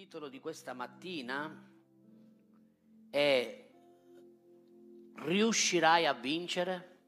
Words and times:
titolo 0.00 0.30
di 0.30 0.40
questa 0.40 0.72
mattina 0.72 1.70
è 3.10 3.70
Riuscirai 5.12 6.06
a 6.06 6.14
vincere? 6.14 7.00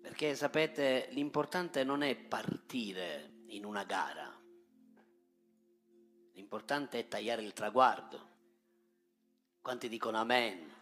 Perché 0.00 0.34
sapete, 0.34 1.06
l'importante 1.12 1.84
non 1.84 2.02
è 2.02 2.16
partire 2.16 3.44
in 3.50 3.64
una 3.64 3.84
gara, 3.84 4.36
l'importante 6.32 6.98
è 6.98 7.06
tagliare 7.06 7.44
il 7.44 7.52
traguardo. 7.52 8.30
Quanti 9.60 9.88
dicono 9.88 10.18
amen? 10.18 10.74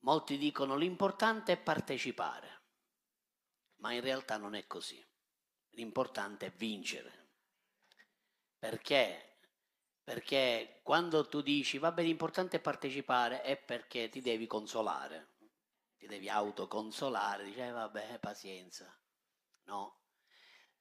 Molti 0.00 0.36
dicono 0.36 0.76
l'importante 0.76 1.52
è 1.52 1.58
partecipare, 1.58 2.60
ma 3.76 3.94
in 3.94 4.02
realtà 4.02 4.36
non 4.36 4.54
è 4.54 4.66
così. 4.66 5.02
L'importante 5.72 6.46
è 6.46 6.50
vincere. 6.50 7.30
Perché? 8.58 9.38
Perché 10.04 10.80
quando 10.82 11.28
tu 11.28 11.40
dici, 11.40 11.78
vabbè, 11.78 12.02
l'importante 12.02 12.56
è 12.56 12.60
partecipare, 12.60 13.42
è 13.42 13.56
perché 13.56 14.08
ti 14.08 14.20
devi 14.20 14.46
consolare, 14.46 15.34
ti 15.96 16.06
devi 16.06 16.28
autoconsolare, 16.28 17.44
dici, 17.44 17.60
eh, 17.60 17.70
vabbè, 17.70 18.18
pazienza. 18.18 18.94
No. 19.64 20.00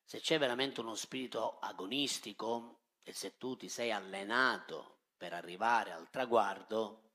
Se 0.04 0.20
c'è 0.20 0.38
veramente 0.38 0.82
uno 0.82 0.96
spirito 0.96 1.60
agonistico 1.60 2.82
e 3.04 3.14
se 3.14 3.38
tu 3.38 3.56
ti 3.56 3.70
sei 3.70 3.92
allenato 3.92 5.04
per 5.16 5.34
arrivare 5.34 5.92
al 5.92 6.10
traguardo, 6.10 7.12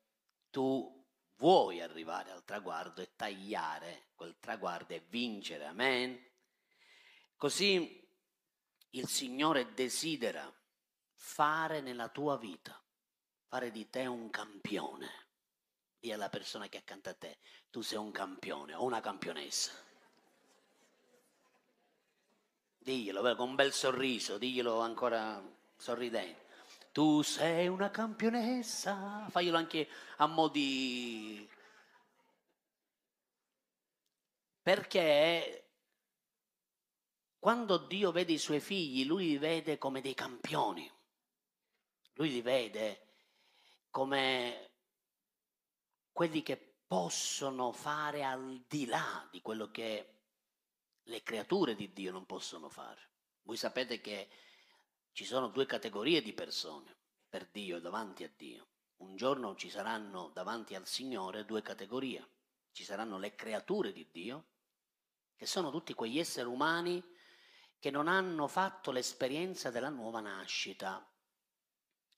tu 0.50 1.04
vuoi 1.36 1.80
arrivare 1.80 2.30
al 2.30 2.44
traguardo 2.44 3.02
e 3.02 3.14
tagliare 3.14 4.08
quel 4.14 4.38
traguardo 4.38 4.94
e 4.94 5.04
vincere. 5.08 5.66
Amen. 5.66 6.18
Così 7.36 8.02
il 8.90 9.06
Signore 9.06 9.74
desidera 9.74 10.50
fare 11.12 11.80
nella 11.80 12.08
tua 12.08 12.38
vita, 12.38 12.82
fare 13.46 13.70
di 13.70 13.90
te 13.90 14.06
un 14.06 14.30
campione. 14.30 15.24
Dì 15.98 16.12
alla 16.12 16.30
persona 16.30 16.68
che 16.68 16.78
è 16.78 16.80
accanto 16.80 17.10
a 17.10 17.14
te, 17.14 17.38
tu 17.70 17.82
sei 17.82 17.98
un 17.98 18.10
campione 18.10 18.74
o 18.74 18.84
una 18.84 19.00
campionessa. 19.00 19.72
Diglielo 22.78 23.34
con 23.34 23.50
un 23.50 23.54
bel 23.54 23.72
sorriso, 23.72 24.38
diglielo 24.38 24.80
ancora 24.80 25.42
sorridente. 25.76 26.44
Tu 26.92 27.20
sei 27.20 27.68
una 27.68 27.90
campionessa, 27.90 29.26
faglielo 29.28 29.58
anche 29.58 29.88
a 30.16 30.26
mo' 30.26 30.48
di... 30.48 31.46
Perché 34.62 35.65
quando 37.46 37.76
Dio 37.76 38.10
vede 38.10 38.32
i 38.32 38.38
suoi 38.38 38.58
figli, 38.58 39.04
lui 39.04 39.28
li 39.28 39.38
vede 39.38 39.78
come 39.78 40.00
dei 40.00 40.14
campioni. 40.14 40.92
Lui 42.14 42.28
li 42.28 42.42
vede 42.42 43.06
come 43.88 44.72
quelli 46.10 46.42
che 46.42 46.56
possono 46.88 47.70
fare 47.70 48.24
al 48.24 48.64
di 48.66 48.86
là 48.86 49.28
di 49.30 49.40
quello 49.42 49.70
che 49.70 50.22
le 51.04 51.22
creature 51.22 51.76
di 51.76 51.92
Dio 51.92 52.10
non 52.10 52.26
possono 52.26 52.68
fare. 52.68 53.12
Voi 53.42 53.56
sapete 53.56 54.00
che 54.00 54.28
ci 55.12 55.24
sono 55.24 55.46
due 55.46 55.66
categorie 55.66 56.22
di 56.22 56.32
persone 56.32 56.96
per 57.28 57.46
Dio, 57.46 57.78
davanti 57.78 58.24
a 58.24 58.32
Dio. 58.36 58.70
Un 58.96 59.14
giorno 59.14 59.54
ci 59.54 59.70
saranno 59.70 60.30
davanti 60.30 60.74
al 60.74 60.88
Signore 60.88 61.44
due 61.44 61.62
categorie. 61.62 62.28
Ci 62.72 62.82
saranno 62.82 63.18
le 63.18 63.36
creature 63.36 63.92
di 63.92 64.08
Dio, 64.10 64.46
che 65.36 65.46
sono 65.46 65.70
tutti 65.70 65.94
quegli 65.94 66.18
esseri 66.18 66.48
umani 66.48 67.14
che 67.86 67.92
non 67.92 68.08
hanno 68.08 68.48
fatto 68.48 68.90
l'esperienza 68.90 69.70
della 69.70 69.90
nuova 69.90 70.18
nascita. 70.18 71.08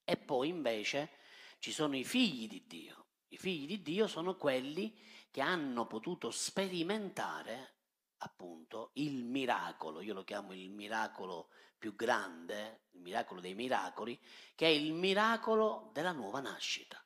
E 0.03 0.17
poi 0.17 0.47
invece 0.47 1.11
ci 1.59 1.71
sono 1.71 1.95
i 1.95 2.03
figli 2.03 2.47
di 2.47 2.65
Dio. 2.65 3.05
I 3.27 3.37
figli 3.37 3.67
di 3.67 3.83
Dio 3.83 4.07
sono 4.07 4.35
quelli 4.35 4.99
che 5.29 5.41
hanno 5.41 5.85
potuto 5.85 6.31
sperimentare 6.31 7.75
appunto 8.17 8.89
il 8.95 9.23
miracolo, 9.23 10.01
io 10.01 10.15
lo 10.15 10.23
chiamo 10.23 10.53
il 10.53 10.71
miracolo 10.71 11.49
più 11.77 11.95
grande, 11.95 12.85
il 12.93 13.01
miracolo 13.01 13.39
dei 13.39 13.53
miracoli, 13.53 14.19
che 14.55 14.65
è 14.65 14.69
il 14.69 14.91
miracolo 14.93 15.91
della 15.93 16.13
nuova 16.13 16.39
nascita. 16.39 16.99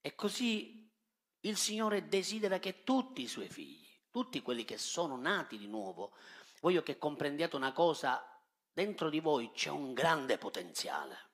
E 0.00 0.16
così 0.16 0.90
il 1.42 1.56
Signore 1.56 2.08
desidera 2.08 2.58
che 2.58 2.82
tutti 2.82 3.22
i 3.22 3.28
suoi 3.28 3.48
figli, 3.48 3.88
tutti 4.10 4.42
quelli 4.42 4.64
che 4.64 4.78
sono 4.78 5.16
nati 5.16 5.56
di 5.56 5.68
nuovo, 5.68 6.12
voglio 6.62 6.82
che 6.82 6.96
comprendiate 6.96 7.56
una 7.56 7.72
cosa, 7.72 8.24
dentro 8.72 9.10
di 9.10 9.20
voi 9.20 9.50
c'è 9.52 9.70
un 9.70 9.92
grande 9.92 10.38
potenziale. 10.38 11.30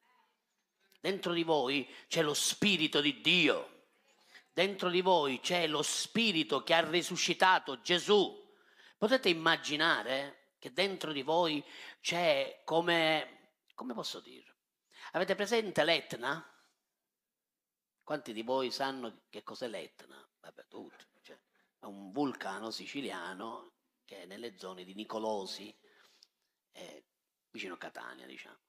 Dentro 1.00 1.32
di 1.32 1.44
voi 1.44 1.88
c'è 2.08 2.22
lo 2.22 2.34
Spirito 2.34 3.00
di 3.00 3.20
Dio. 3.20 3.86
Dentro 4.52 4.88
di 4.88 5.00
voi 5.00 5.38
c'è 5.40 5.66
lo 5.66 5.82
Spirito 5.82 6.64
che 6.64 6.74
ha 6.74 6.88
risuscitato 6.88 7.80
Gesù. 7.80 8.36
Potete 8.96 9.28
immaginare 9.28 10.54
che 10.58 10.72
dentro 10.72 11.12
di 11.12 11.22
voi 11.22 11.64
c'è 12.00 12.62
come, 12.64 13.52
come 13.74 13.94
posso 13.94 14.20
dire? 14.20 14.56
Avete 15.12 15.34
presente 15.34 15.84
l'Etna? 15.84 16.42
Quanti 18.02 18.32
di 18.32 18.42
voi 18.42 18.70
sanno 18.70 19.24
che 19.28 19.42
cos'è 19.42 19.68
l'Etna? 19.68 20.26
Vabbè, 20.40 20.66
tutti. 20.68 21.04
Cioè, 21.20 21.38
è 21.80 21.84
un 21.84 22.10
vulcano 22.12 22.70
siciliano 22.70 23.77
che 24.08 24.22
è 24.22 24.24
nelle 24.24 24.56
zone 24.56 24.84
di 24.84 24.94
Nicolosi, 24.94 25.78
eh, 26.72 27.04
vicino 27.50 27.74
a 27.74 27.76
Catania, 27.78 28.24
diciamo. 28.24 28.60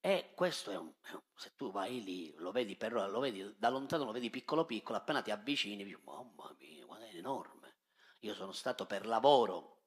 E 0.00 0.32
questo 0.34 0.70
è 0.70 0.78
un, 0.78 0.90
se 1.36 1.54
tu 1.56 1.70
vai 1.70 2.02
lì, 2.02 2.32
lo 2.36 2.52
vedi, 2.52 2.74
però 2.74 3.06
lo 3.06 3.20
vedi 3.20 3.54
da 3.58 3.68
lontano, 3.68 4.04
lo 4.04 4.12
vedi 4.12 4.30
piccolo 4.30 4.64
piccolo, 4.64 4.96
appena 4.96 5.20
ti 5.20 5.30
avvicini, 5.30 5.84
dici, 5.84 6.00
mamma 6.04 6.56
mia, 6.58 6.86
guarda, 6.86 7.06
è 7.06 7.14
enorme. 7.14 7.76
Io 8.20 8.32
sono 8.32 8.52
stato 8.52 8.86
per 8.86 9.04
lavoro, 9.04 9.82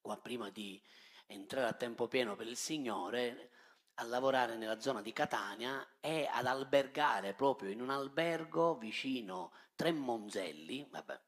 qua 0.00 0.16
prima 0.20 0.50
di 0.50 0.80
entrare 1.26 1.66
a 1.66 1.72
tempo 1.72 2.06
pieno 2.06 2.36
per 2.36 2.46
il 2.46 2.56
Signore, 2.56 3.50
a 3.94 4.04
lavorare 4.04 4.54
nella 4.54 4.78
zona 4.78 5.02
di 5.02 5.12
Catania 5.12 5.96
e 5.98 6.28
ad 6.30 6.46
albergare 6.46 7.34
proprio 7.34 7.70
in 7.70 7.80
un 7.80 7.90
albergo 7.90 8.76
vicino 8.76 9.52
Tremonzelli, 9.74 10.86
vabbè, 10.88 11.20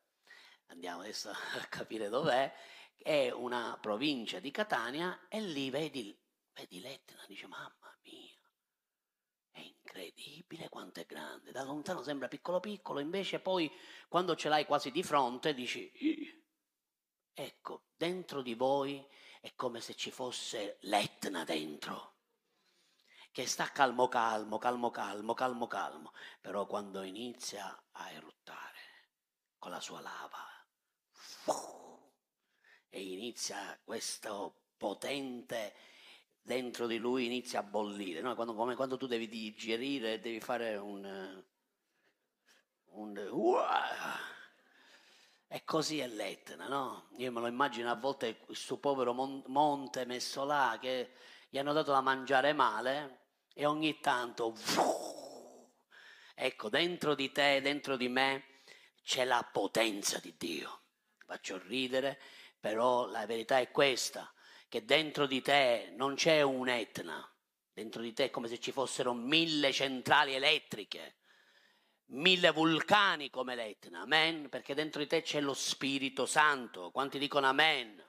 andiamo 0.67 1.01
adesso 1.01 1.31
a 1.59 1.67
capire 1.69 2.09
dov'è, 2.09 2.55
è 2.97 3.31
una 3.31 3.77
provincia 3.81 4.39
di 4.39 4.51
Catania 4.51 5.27
e 5.29 5.41
lì 5.41 5.71
vedi, 5.71 6.17
vedi 6.53 6.81
l'Etna, 6.81 7.25
dice 7.27 7.47
mamma 7.47 7.99
mia, 8.03 8.41
è 9.51 9.61
incredibile 9.61 10.69
quanto 10.69 11.01
è 11.01 11.07
grande, 11.07 11.53
da 11.53 11.63
lontano 11.63 12.03
sembra 12.03 12.29
piccolo 12.29 12.61
piccolo, 12.61 13.01
invece 13.01 13.41
poi 13.41 13.71
quando 14.09 14.35
ce 14.37 14.49
l'hai 14.49 14.67
quasi 14.67 14.91
di 14.91 15.03
fronte 15.03 15.55
dici, 15.55 15.93
ecco, 17.33 17.85
dentro 17.97 18.43
di 18.43 18.55
voi 18.55 19.07
è 19.41 19.55
come 19.55 19.81
se 19.81 19.95
ci 19.95 20.11
fosse 20.11 20.79
l'Etna 20.83 21.45
dentro 21.45 22.15
che 23.35 23.49
sta 23.49 23.73
calmo 23.73 24.07
calmo, 24.07 24.59
calmo 24.59 24.93
calmo, 24.93 25.35
calmo 25.35 25.67
calmo, 25.67 26.13
però 26.41 26.67
quando 26.67 27.03
inizia 27.03 27.85
a 27.91 28.11
eruttare 28.13 28.79
con 29.59 29.73
la 29.73 29.81
sua 29.81 30.01
lava, 30.01 30.47
e 32.95 33.03
inizia 33.03 33.77
questo 33.83 34.55
potente 34.77 35.75
dentro 36.41 36.87
di 36.87 36.99
lui 36.99 37.25
inizia 37.25 37.59
a 37.59 37.63
bollire, 37.65 38.21
no? 38.21 38.37
quando, 38.37 38.55
come 38.55 38.77
quando 38.77 38.97
tu 38.97 39.09
devi 39.09 39.27
digerire, 39.27 40.21
devi 40.21 40.39
fare 40.39 40.77
un... 40.77 41.45
un 42.91 43.19
e 45.49 45.65
così 45.65 45.99
è 45.99 46.07
l'Etna, 46.07 46.69
no? 46.69 47.09
Io 47.17 47.33
me 47.33 47.41
lo 47.41 47.47
immagino 47.49 47.91
a 47.91 47.97
volte 47.97 48.39
questo 48.39 48.79
povero 48.79 49.13
monte 49.13 50.05
messo 50.05 50.45
là 50.45 50.79
che 50.81 51.15
gli 51.49 51.59
hanno 51.59 51.73
dato 51.73 51.91
da 51.91 52.01
mangiare 52.01 52.53
male 52.53 53.23
e 53.53 53.67
ogni 53.67 53.99
tanto, 54.01 54.55
ecco, 56.35 56.69
dentro 56.69 57.15
di 57.15 57.33
te, 57.33 57.61
dentro 57.61 57.97
di 57.97 58.09
me 58.09 58.63
c'è 59.03 59.25
la 59.25 59.49
potenza 59.51 60.19
di 60.19 60.35
Dio. 60.37 60.81
Faccio 61.25 61.59
ridere, 61.59 62.21
però 62.65 63.05
la 63.09 63.27
verità 63.27 63.59
è 63.59 63.71
questa, 63.71 64.33
che 64.71 64.87
dentro 64.87 65.27
di 65.27 65.43
te 65.43 65.93
non 65.99 66.15
c'è 66.15 66.41
un 66.41 66.67
Etna, 66.67 67.31
dentro 67.71 68.01
di 68.01 68.15
te 68.15 68.25
è 68.25 68.31
come 68.31 68.49
se 68.49 68.59
ci 68.59 68.73
fossero 68.73 69.13
mille 69.13 69.71
centrali 69.71 70.33
elettriche, 70.33 71.17
mille 72.13 72.53
vulcani 72.53 73.29
come 73.29 73.55
l'Etna, 73.55 74.01
amen, 74.01 74.49
perché 74.49 74.73
dentro 74.73 75.03
di 75.03 75.07
te 75.07 75.21
c'è 75.21 75.43
lo 75.43 75.53
Spirito 75.53 76.25
Santo, 76.25 76.91
quanti 76.91 77.19
dicono 77.19 77.49
amen? 77.49 78.03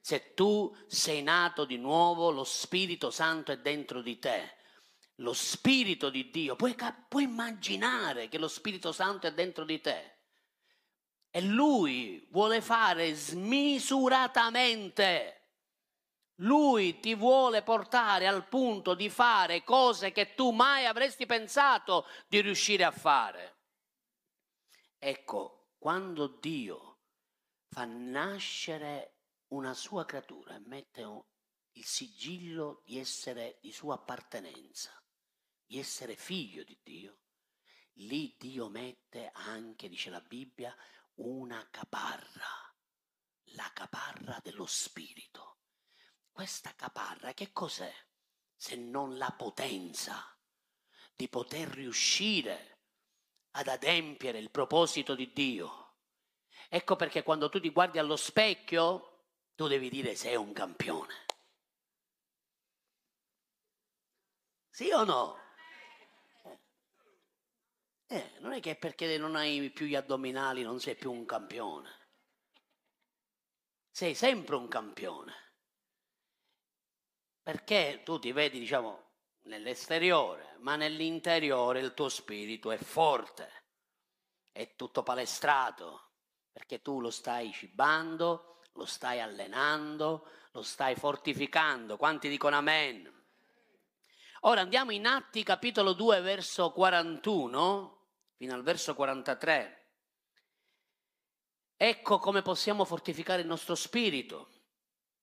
Se 0.00 0.34
tu 0.34 0.76
sei 0.88 1.22
nato 1.22 1.64
di 1.64 1.78
nuovo, 1.78 2.32
lo 2.32 2.42
Spirito 2.42 3.12
Santo 3.12 3.52
è 3.52 3.58
dentro 3.60 4.02
di 4.02 4.18
te. 4.18 4.56
Lo 5.20 5.32
Spirito 5.32 6.10
di 6.10 6.28
Dio, 6.30 6.56
puoi, 6.56 6.74
puoi 7.08 7.22
immaginare 7.22 8.26
che 8.26 8.38
lo 8.38 8.48
Spirito 8.48 8.90
Santo 8.90 9.28
è 9.28 9.32
dentro 9.32 9.64
di 9.64 9.80
te. 9.80 10.15
E 11.36 11.42
lui 11.42 12.26
vuole 12.30 12.62
fare 12.62 13.12
smisuratamente 13.12 15.50
Lui 16.36 16.98
ti 16.98 17.14
vuole 17.14 17.62
portare 17.62 18.26
al 18.26 18.48
punto 18.48 18.94
di 18.94 19.10
fare 19.10 19.62
cose 19.62 20.12
che 20.12 20.32
tu 20.32 20.50
mai 20.50 20.86
avresti 20.86 21.26
pensato 21.26 22.06
di 22.26 22.40
riuscire 22.40 22.84
a 22.84 22.90
fare. 22.90 23.58
Ecco, 24.96 25.72
quando 25.76 26.38
Dio 26.40 27.00
fa 27.68 27.84
nascere 27.84 29.16
una 29.48 29.74
sua 29.74 30.06
creatura 30.06 30.54
e 30.54 30.60
mette 30.60 31.02
il 31.72 31.84
sigillo 31.84 32.80
di 32.86 32.98
essere 32.98 33.58
di 33.60 33.72
sua 33.72 33.96
appartenenza, 33.96 34.98
di 35.66 35.78
essere 35.78 36.16
figlio 36.16 36.64
di 36.64 36.78
Dio, 36.82 37.18
lì 37.96 38.34
Dio 38.38 38.70
mette 38.70 39.28
anche, 39.34 39.90
dice 39.90 40.08
la 40.08 40.22
Bibbia, 40.22 40.74
una 41.16 41.66
caparra, 41.70 42.74
la 43.54 43.70
caparra 43.72 44.40
dello 44.42 44.66
spirito. 44.66 45.58
Questa 46.30 46.74
caparra 46.74 47.32
che 47.32 47.52
cos'è? 47.52 47.92
Se 48.54 48.76
non 48.76 49.16
la 49.16 49.32
potenza 49.32 50.36
di 51.14 51.28
poter 51.28 51.68
riuscire 51.68 52.80
ad 53.52 53.68
adempiere 53.68 54.38
il 54.38 54.50
proposito 54.50 55.14
di 55.14 55.32
Dio. 55.32 55.94
Ecco 56.68 56.96
perché 56.96 57.22
quando 57.22 57.48
tu 57.48 57.60
ti 57.60 57.70
guardi 57.70 57.98
allo 57.98 58.16
specchio, 58.16 59.24
tu 59.54 59.66
devi 59.66 59.88
dire 59.88 60.14
sei 60.14 60.36
un 60.36 60.52
campione. 60.52 61.24
Sì 64.68 64.90
o 64.90 65.04
no? 65.04 65.45
Eh, 68.08 68.38
non 68.38 68.52
è 68.52 68.60
che 68.60 68.76
perché 68.76 69.18
non 69.18 69.34
hai 69.34 69.70
più 69.70 69.86
gli 69.86 69.96
addominali 69.96 70.62
non 70.62 70.78
sei 70.78 70.94
più 70.94 71.10
un 71.10 71.24
campione. 71.26 71.90
Sei 73.90 74.14
sempre 74.14 74.54
un 74.56 74.68
campione. 74.68 75.34
Perché 77.42 78.02
tu 78.04 78.18
ti 78.18 78.32
vedi, 78.32 78.58
diciamo, 78.58 79.06
nell'esteriore, 79.42 80.56
ma 80.58 80.76
nell'interiore 80.76 81.80
il 81.80 81.94
tuo 81.94 82.08
spirito 82.08 82.70
è 82.70 82.76
forte, 82.76 83.64
è 84.52 84.74
tutto 84.76 85.02
palestrato, 85.02 86.10
perché 86.52 86.82
tu 86.82 87.00
lo 87.00 87.10
stai 87.10 87.52
cibando, 87.52 88.60
lo 88.72 88.84
stai 88.84 89.20
allenando, 89.20 90.28
lo 90.52 90.62
stai 90.62 90.94
fortificando. 90.94 91.96
Quanti 91.96 92.28
dicono 92.28 92.56
amen? 92.56 93.15
Ora 94.40 94.60
andiamo 94.60 94.92
in 94.92 95.06
Atti 95.06 95.42
capitolo 95.42 95.92
2 95.92 96.20
verso 96.20 96.70
41 96.72 98.08
fino 98.36 98.54
al 98.54 98.62
verso 98.62 98.94
43. 98.94 99.90
Ecco 101.76 102.18
come 102.18 102.42
possiamo 102.42 102.84
fortificare 102.84 103.42
il 103.42 103.46
nostro 103.46 103.74
spirito. 103.74 104.50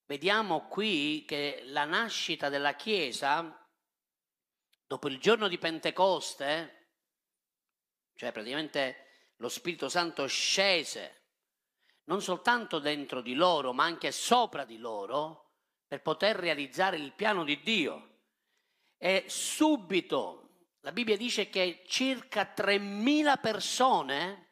Vediamo 0.05 0.67
qui 0.67 1.23
che 1.25 1.63
la 1.65 1.85
nascita 1.85 2.49
della 2.49 2.75
Chiesa, 2.75 3.67
dopo 4.85 5.07
il 5.07 5.19
giorno 5.19 5.47
di 5.47 5.57
Pentecoste, 5.57 6.91
cioè 8.15 8.31
praticamente 8.31 9.31
lo 9.37 9.49
Spirito 9.49 9.89
Santo 9.89 10.27
scese 10.27 11.21
non 12.05 12.21
soltanto 12.21 12.79
dentro 12.79 13.21
di 13.21 13.33
loro, 13.33 13.73
ma 13.73 13.85
anche 13.85 14.11
sopra 14.11 14.65
di 14.65 14.77
loro, 14.77 15.51
per 15.87 16.01
poter 16.01 16.35
realizzare 16.35 16.97
il 16.97 17.13
piano 17.13 17.43
di 17.43 17.61
Dio. 17.61 18.12
E 19.03 19.25
subito 19.27 20.69
la 20.79 20.93
Bibbia 20.93 21.17
dice 21.17 21.49
che 21.49 21.83
circa 21.85 22.53
3.000 22.55 23.37
persone, 23.41 24.51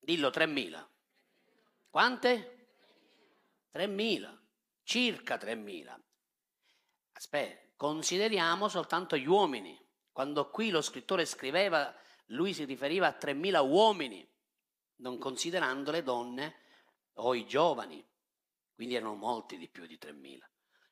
dillo 0.00 0.30
3.000, 0.30 0.84
quante? 1.88 2.70
3.000, 3.72 4.36
circa 4.82 5.36
3.000. 5.36 5.96
Aspetta, 7.12 7.72
consideriamo 7.76 8.66
soltanto 8.66 9.16
gli 9.16 9.28
uomini. 9.28 9.80
Quando 10.10 10.50
qui 10.50 10.70
lo 10.70 10.82
scrittore 10.82 11.24
scriveva, 11.24 11.96
lui 12.30 12.52
si 12.54 12.64
riferiva 12.64 13.06
a 13.06 13.16
3.000 13.16 13.64
uomini, 13.64 14.28
non 14.96 15.18
considerando 15.18 15.92
le 15.92 16.02
donne 16.02 16.62
o 17.14 17.32
i 17.32 17.46
giovani, 17.46 18.04
quindi 18.74 18.96
erano 18.96 19.14
molti 19.14 19.56
di 19.56 19.68
più 19.68 19.86
di 19.86 19.98
3.000. 20.02 20.40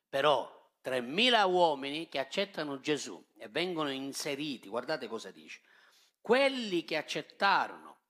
Però 0.07 0.56
3.000 0.87 1.51
uomini 1.51 2.07
che 2.07 2.17
accettano 2.17 2.79
Gesù 2.79 3.21
e 3.35 3.49
vengono 3.49 3.91
inseriti, 3.91 4.69
guardate 4.69 5.09
cosa 5.09 5.31
dice, 5.31 5.61
quelli 6.21 6.85
che 6.85 6.95
accettarono 6.95 8.03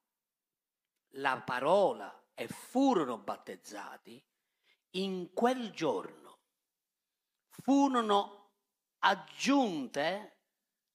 la 1.13 1.41
parola 1.41 2.29
e 2.35 2.47
furono 2.47 3.17
battezzati, 3.17 4.23
in 4.91 5.33
quel 5.33 5.71
giorno 5.71 6.41
furono 7.49 8.51
aggiunte 8.99 10.41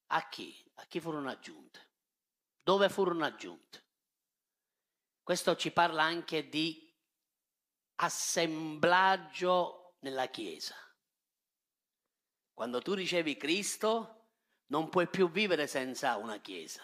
a 0.06 0.28
chi? 0.28 0.64
A 0.74 0.84
chi 0.84 1.00
furono 1.00 1.30
aggiunte? 1.30 1.90
Dove 2.62 2.88
furono 2.90 3.24
aggiunte? 3.24 3.86
Questo 5.20 5.56
ci 5.56 5.72
parla 5.72 6.04
anche 6.04 6.48
di 6.48 6.94
assemblaggio 7.96 9.96
nella 10.00 10.26
Chiesa. 10.26 10.76
Quando 12.52 12.80
tu 12.80 12.94
ricevi 12.94 13.36
Cristo, 13.36 14.28
non 14.66 14.88
puoi 14.88 15.08
più 15.08 15.30
vivere 15.30 15.66
senza 15.66 16.16
una 16.16 16.38
chiesa. 16.38 16.82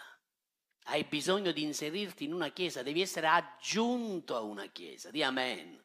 Hai 0.85 1.03
bisogno 1.03 1.51
di 1.51 1.63
inserirti 1.63 2.23
in 2.23 2.33
una 2.33 2.49
chiesa, 2.49 2.83
devi 2.83 3.01
essere 3.01 3.27
aggiunto 3.27 4.35
a 4.35 4.41
una 4.41 4.67
chiesa. 4.67 5.11
Di 5.11 5.21
amen. 5.21 5.83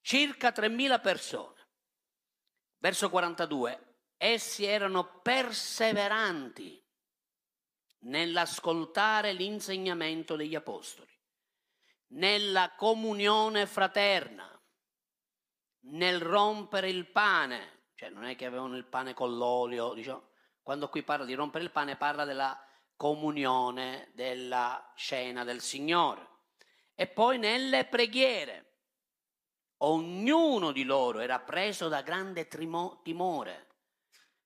Circa 0.00 0.50
3.000 0.50 1.00
persone. 1.00 1.68
Verso 2.78 3.10
42. 3.10 3.82
Essi 4.16 4.64
erano 4.64 5.20
perseveranti 5.20 6.82
nell'ascoltare 8.00 9.32
l'insegnamento 9.32 10.36
degli 10.36 10.54
apostoli, 10.54 11.12
nella 12.08 12.74
comunione 12.76 13.66
fraterna, 13.66 14.55
nel 15.88 16.20
rompere 16.20 16.88
il 16.88 17.06
pane, 17.06 17.90
cioè 17.94 18.10
non 18.10 18.24
è 18.24 18.36
che 18.36 18.46
avevano 18.46 18.76
il 18.76 18.84
pane 18.84 19.14
con 19.14 19.36
l'olio, 19.36 19.92
diciamo, 19.94 20.30
quando 20.62 20.88
qui 20.88 21.02
parla 21.02 21.24
di 21.24 21.34
rompere 21.34 21.64
il 21.64 21.70
pane 21.70 21.96
parla 21.96 22.24
della 22.24 22.60
comunione, 22.96 24.10
della 24.14 24.92
cena 24.96 25.44
del 25.44 25.60
Signore. 25.60 26.28
E 26.94 27.06
poi 27.06 27.38
nelle 27.38 27.84
preghiere. 27.84 28.62
Ognuno 29.80 30.72
di 30.72 30.84
loro 30.84 31.20
era 31.20 31.38
preso 31.38 31.88
da 31.88 32.00
grande 32.00 32.48
trimo- 32.48 33.00
timore. 33.02 33.66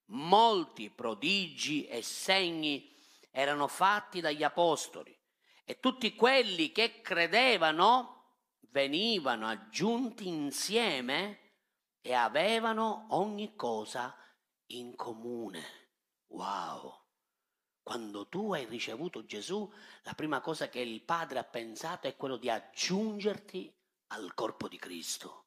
Molti 0.06 0.90
prodigi 0.90 1.86
e 1.86 2.02
segni 2.02 2.92
erano 3.30 3.68
fatti 3.68 4.20
dagli 4.20 4.42
apostoli 4.42 5.16
e 5.64 5.78
tutti 5.78 6.16
quelli 6.16 6.72
che 6.72 7.00
credevano 7.00 8.19
venivano 8.70 9.46
aggiunti 9.46 10.28
insieme 10.28 11.38
e 12.00 12.12
avevano 12.14 13.06
ogni 13.10 13.54
cosa 13.54 14.14
in 14.66 14.94
comune. 14.94 15.62
Wow! 16.28 16.98
Quando 17.82 18.28
tu 18.28 18.52
hai 18.52 18.66
ricevuto 18.66 19.24
Gesù, 19.24 19.70
la 20.02 20.14
prima 20.14 20.40
cosa 20.40 20.68
che 20.68 20.80
il 20.80 21.02
Padre 21.02 21.40
ha 21.40 21.44
pensato 21.44 22.06
è 22.06 22.16
quello 22.16 22.36
di 22.36 22.48
aggiungerti 22.48 23.74
al 24.08 24.34
corpo 24.34 24.68
di 24.68 24.78
Cristo. 24.78 25.46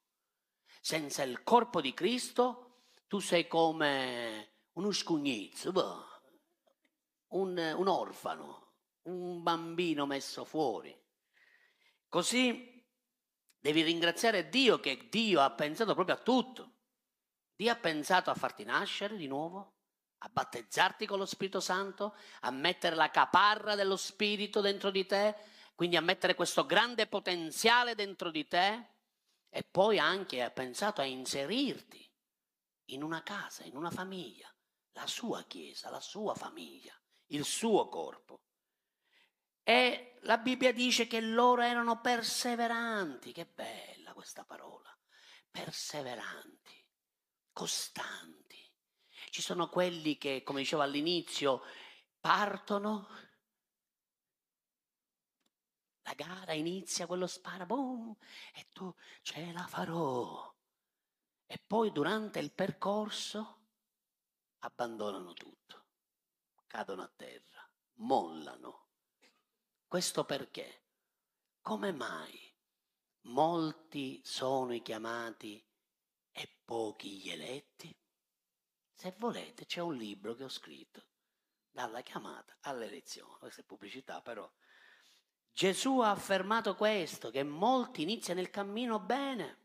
Senza 0.80 1.22
il 1.22 1.42
corpo 1.42 1.80
di 1.80 1.94
Cristo 1.94 2.82
tu 3.06 3.18
sei 3.18 3.46
come 3.46 4.50
uno 4.72 4.90
scugnizzo, 4.90 5.72
boh, 5.72 6.04
un, 7.28 7.56
un 7.76 7.88
orfano, 7.88 8.72
un 9.02 9.42
bambino 9.42 10.04
messo 10.04 10.44
fuori. 10.44 10.94
Così 12.08 12.73
Devi 13.64 13.80
ringraziare 13.80 14.50
Dio 14.50 14.78
che 14.78 15.08
Dio 15.08 15.40
ha 15.40 15.50
pensato 15.50 15.94
proprio 15.94 16.16
a 16.16 16.18
tutto. 16.18 16.72
Dio 17.56 17.72
ha 17.72 17.76
pensato 17.76 18.28
a 18.28 18.34
farti 18.34 18.62
nascere 18.62 19.16
di 19.16 19.26
nuovo, 19.26 19.76
a 20.18 20.28
battezzarti 20.28 21.06
con 21.06 21.18
lo 21.18 21.24
Spirito 21.24 21.60
Santo, 21.60 22.14
a 22.40 22.50
mettere 22.50 22.94
la 22.94 23.10
caparra 23.10 23.74
dello 23.74 23.96
Spirito 23.96 24.60
dentro 24.60 24.90
di 24.90 25.06
te, 25.06 25.34
quindi 25.74 25.96
a 25.96 26.02
mettere 26.02 26.34
questo 26.34 26.66
grande 26.66 27.06
potenziale 27.06 27.94
dentro 27.94 28.30
di 28.30 28.46
te 28.46 28.86
e 29.48 29.62
poi 29.62 29.98
anche 29.98 30.42
ha 30.42 30.50
pensato 30.50 31.00
a 31.00 31.04
inserirti 31.04 32.06
in 32.90 33.02
una 33.02 33.22
casa, 33.22 33.64
in 33.64 33.76
una 33.76 33.90
famiglia, 33.90 34.54
la 34.92 35.06
sua 35.06 35.42
chiesa, 35.44 35.88
la 35.88 36.00
sua 36.00 36.34
famiglia, 36.34 36.94
il 37.28 37.46
suo 37.46 37.88
corpo. 37.88 38.40
E 39.64 40.18
la 40.22 40.38
Bibbia 40.38 40.72
dice 40.72 41.06
che 41.06 41.20
loro 41.20 41.62
erano 41.62 42.00
perseveranti. 42.00 43.32
Che 43.32 43.46
bella 43.46 44.12
questa 44.12 44.44
parola. 44.44 44.96
Perseveranti, 45.50 46.86
costanti. 47.52 48.62
Ci 49.30 49.42
sono 49.42 49.68
quelli 49.68 50.16
che, 50.18 50.42
come 50.44 50.60
dicevo 50.60 50.82
all'inizio, 50.82 51.62
partono, 52.20 53.08
la 56.02 56.12
gara 56.14 56.52
inizia, 56.52 57.06
quello 57.06 57.26
spara, 57.26 57.64
boom, 57.66 58.14
e 58.54 58.68
tu 58.72 58.94
ce 59.22 59.52
la 59.52 59.66
farò. 59.66 60.52
e 61.46 61.58
poi 61.58 61.92
durante 61.92 62.38
il 62.40 62.52
percorso 62.52 63.66
abbandonano 64.60 65.32
tutto, 65.34 65.86
cadono 66.66 67.02
a 67.02 67.12
terra, 67.14 67.70
mollano. 67.94 68.83
Questo 69.94 70.24
perché? 70.24 70.80
Come 71.62 71.92
mai 71.92 72.36
molti 73.26 74.20
sono 74.24 74.74
i 74.74 74.82
chiamati 74.82 75.64
e 76.32 76.48
pochi 76.64 77.18
gli 77.18 77.30
eletti? 77.30 77.96
Se 78.92 79.14
volete 79.18 79.66
c'è 79.66 79.78
un 79.78 79.94
libro 79.94 80.34
che 80.34 80.42
ho 80.42 80.48
scritto, 80.48 81.00
dalla 81.70 82.00
chiamata 82.00 82.56
all'elezione, 82.62 83.38
questa 83.38 83.60
è 83.60 83.64
pubblicità 83.64 84.20
però. 84.20 84.50
Gesù 85.52 86.00
ha 86.00 86.10
affermato 86.10 86.74
questo, 86.74 87.30
che 87.30 87.44
molti 87.44 88.02
iniziano 88.02 88.40
il 88.40 88.50
cammino 88.50 88.98
bene, 88.98 89.58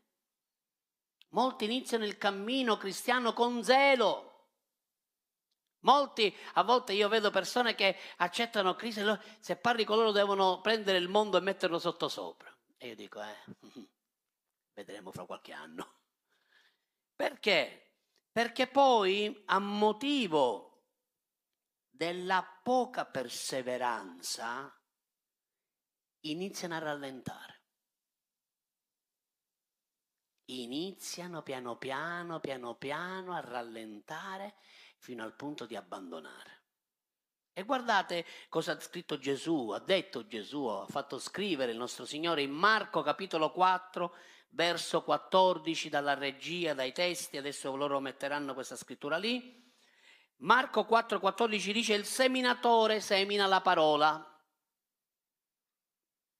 molti 1.30 1.64
iniziano 1.64 2.04
il 2.04 2.16
cammino 2.16 2.76
cristiano 2.76 3.32
con 3.32 3.64
zelo, 3.64 4.29
Molti, 5.80 6.34
a 6.54 6.62
volte 6.62 6.92
io 6.92 7.08
vedo 7.08 7.30
persone 7.30 7.74
che 7.74 7.96
accettano 8.18 8.74
Cristo 8.74 9.12
e 9.12 9.18
se 9.40 9.56
parli 9.56 9.84
con 9.84 9.96
loro 9.96 10.12
devono 10.12 10.60
prendere 10.60 10.98
il 10.98 11.08
mondo 11.08 11.38
e 11.38 11.40
metterlo 11.40 11.78
sottosopra. 11.78 12.54
E 12.76 12.88
io 12.88 12.94
dico, 12.94 13.22
eh, 13.22 13.36
vedremo 14.74 15.10
fra 15.10 15.24
qualche 15.24 15.52
anno. 15.52 15.98
Perché? 17.14 17.94
Perché 18.30 18.66
poi 18.66 19.42
a 19.46 19.58
motivo 19.58 20.84
della 21.88 22.42
poca 22.62 23.04
perseveranza 23.06 24.74
iniziano 26.20 26.74
a 26.74 26.78
rallentare. 26.78 27.58
Iniziano 30.50 31.42
piano 31.42 31.76
piano, 31.76 32.40
piano 32.40 32.74
piano 32.74 33.34
a 33.34 33.40
rallentare 33.40 34.56
fino 35.00 35.24
al 35.24 35.34
punto 35.34 35.66
di 35.66 35.74
abbandonare. 35.74 36.58
E 37.52 37.64
guardate 37.64 38.24
cosa 38.48 38.72
ha 38.72 38.80
scritto 38.80 39.18
Gesù, 39.18 39.70
ha 39.70 39.80
detto 39.80 40.26
Gesù, 40.26 40.66
ha 40.66 40.86
fatto 40.86 41.18
scrivere 41.18 41.72
il 41.72 41.78
nostro 41.78 42.04
Signore 42.04 42.42
in 42.42 42.52
Marco 42.52 43.02
capitolo 43.02 43.50
4, 43.50 44.14
verso 44.50 45.02
14 45.02 45.88
dalla 45.88 46.14
regia, 46.14 46.74
dai 46.74 46.92
testi, 46.92 47.36
adesso 47.36 47.74
loro 47.74 47.98
metteranno 47.98 48.54
questa 48.54 48.76
scrittura 48.76 49.16
lì. 49.16 49.58
Marco 50.38 50.84
4, 50.84 51.18
14 51.18 51.72
dice 51.72 51.94
il 51.94 52.04
seminatore 52.04 53.00
semina 53.00 53.46
la 53.46 53.60
parola. 53.60 54.24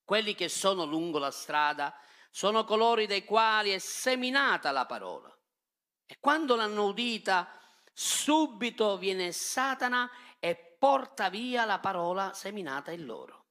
Quelli 0.04 0.34
che 0.34 0.48
sono 0.48 0.84
lungo 0.84 1.18
la 1.18 1.30
strada 1.30 1.94
sono 2.30 2.64
coloro 2.64 3.04
dei 3.06 3.24
quali 3.24 3.70
è 3.70 3.78
seminata 3.78 4.70
la 4.70 4.86
parola. 4.86 5.34
E 6.06 6.16
quando 6.18 6.56
l'hanno 6.56 6.86
udita 6.86 7.59
subito 8.00 8.96
viene 8.96 9.30
Satana 9.30 10.10
e 10.38 10.56
porta 10.56 11.28
via 11.28 11.66
la 11.66 11.78
parola 11.80 12.32
seminata 12.32 12.92
in 12.92 13.04
loro. 13.04 13.44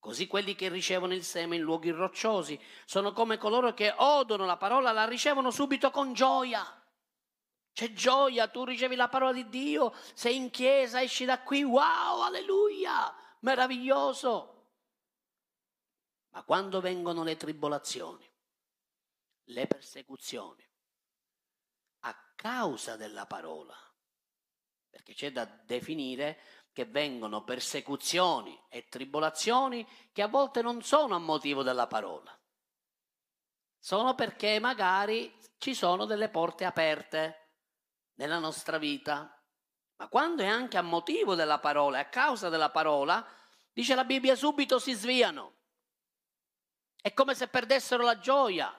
Così 0.00 0.26
quelli 0.26 0.56
che 0.56 0.68
ricevono 0.68 1.14
il 1.14 1.22
seme 1.22 1.54
in 1.54 1.62
luoghi 1.62 1.90
rocciosi 1.90 2.60
sono 2.84 3.12
come 3.12 3.38
coloro 3.38 3.72
che 3.72 3.94
odono 3.96 4.44
la 4.44 4.56
parola, 4.56 4.90
la 4.90 5.04
ricevono 5.04 5.52
subito 5.52 5.92
con 5.92 6.14
gioia. 6.14 6.64
C'è 7.72 7.92
gioia, 7.92 8.48
tu 8.48 8.64
ricevi 8.64 8.96
la 8.96 9.08
parola 9.08 9.32
di 9.32 9.48
Dio, 9.48 9.94
sei 10.14 10.34
in 10.34 10.50
chiesa, 10.50 11.00
esci 11.00 11.24
da 11.24 11.40
qui, 11.40 11.62
wow, 11.62 12.22
alleluia, 12.22 13.14
meraviglioso. 13.40 14.66
Ma 16.30 16.42
quando 16.42 16.80
vengono 16.80 17.22
le 17.22 17.36
tribolazioni, 17.36 18.28
le 19.44 19.66
persecuzioni, 19.68 20.68
causa 22.44 22.96
della 22.96 23.24
parola, 23.24 23.74
perché 24.90 25.14
c'è 25.14 25.32
da 25.32 25.46
definire 25.46 26.38
che 26.74 26.84
vengono 26.84 27.42
persecuzioni 27.42 28.62
e 28.68 28.86
tribolazioni 28.86 29.88
che 30.12 30.20
a 30.20 30.28
volte 30.28 30.60
non 30.60 30.82
sono 30.82 31.14
a 31.14 31.18
motivo 31.18 31.62
della 31.62 31.86
parola, 31.86 32.38
sono 33.78 34.14
perché 34.14 34.58
magari 34.58 35.34
ci 35.56 35.74
sono 35.74 36.04
delle 36.04 36.28
porte 36.28 36.66
aperte 36.66 37.52
nella 38.16 38.38
nostra 38.38 38.76
vita, 38.76 39.42
ma 39.96 40.08
quando 40.08 40.42
è 40.42 40.46
anche 40.46 40.76
a 40.76 40.82
motivo 40.82 41.34
della 41.34 41.60
parola, 41.60 42.00
a 42.00 42.10
causa 42.10 42.50
della 42.50 42.70
parola, 42.70 43.26
dice 43.72 43.94
la 43.94 44.04
Bibbia 44.04 44.36
subito 44.36 44.78
si 44.78 44.92
sviano. 44.92 45.60
È 47.00 47.14
come 47.14 47.34
se 47.34 47.48
perdessero 47.48 48.02
la 48.02 48.18
gioia, 48.18 48.78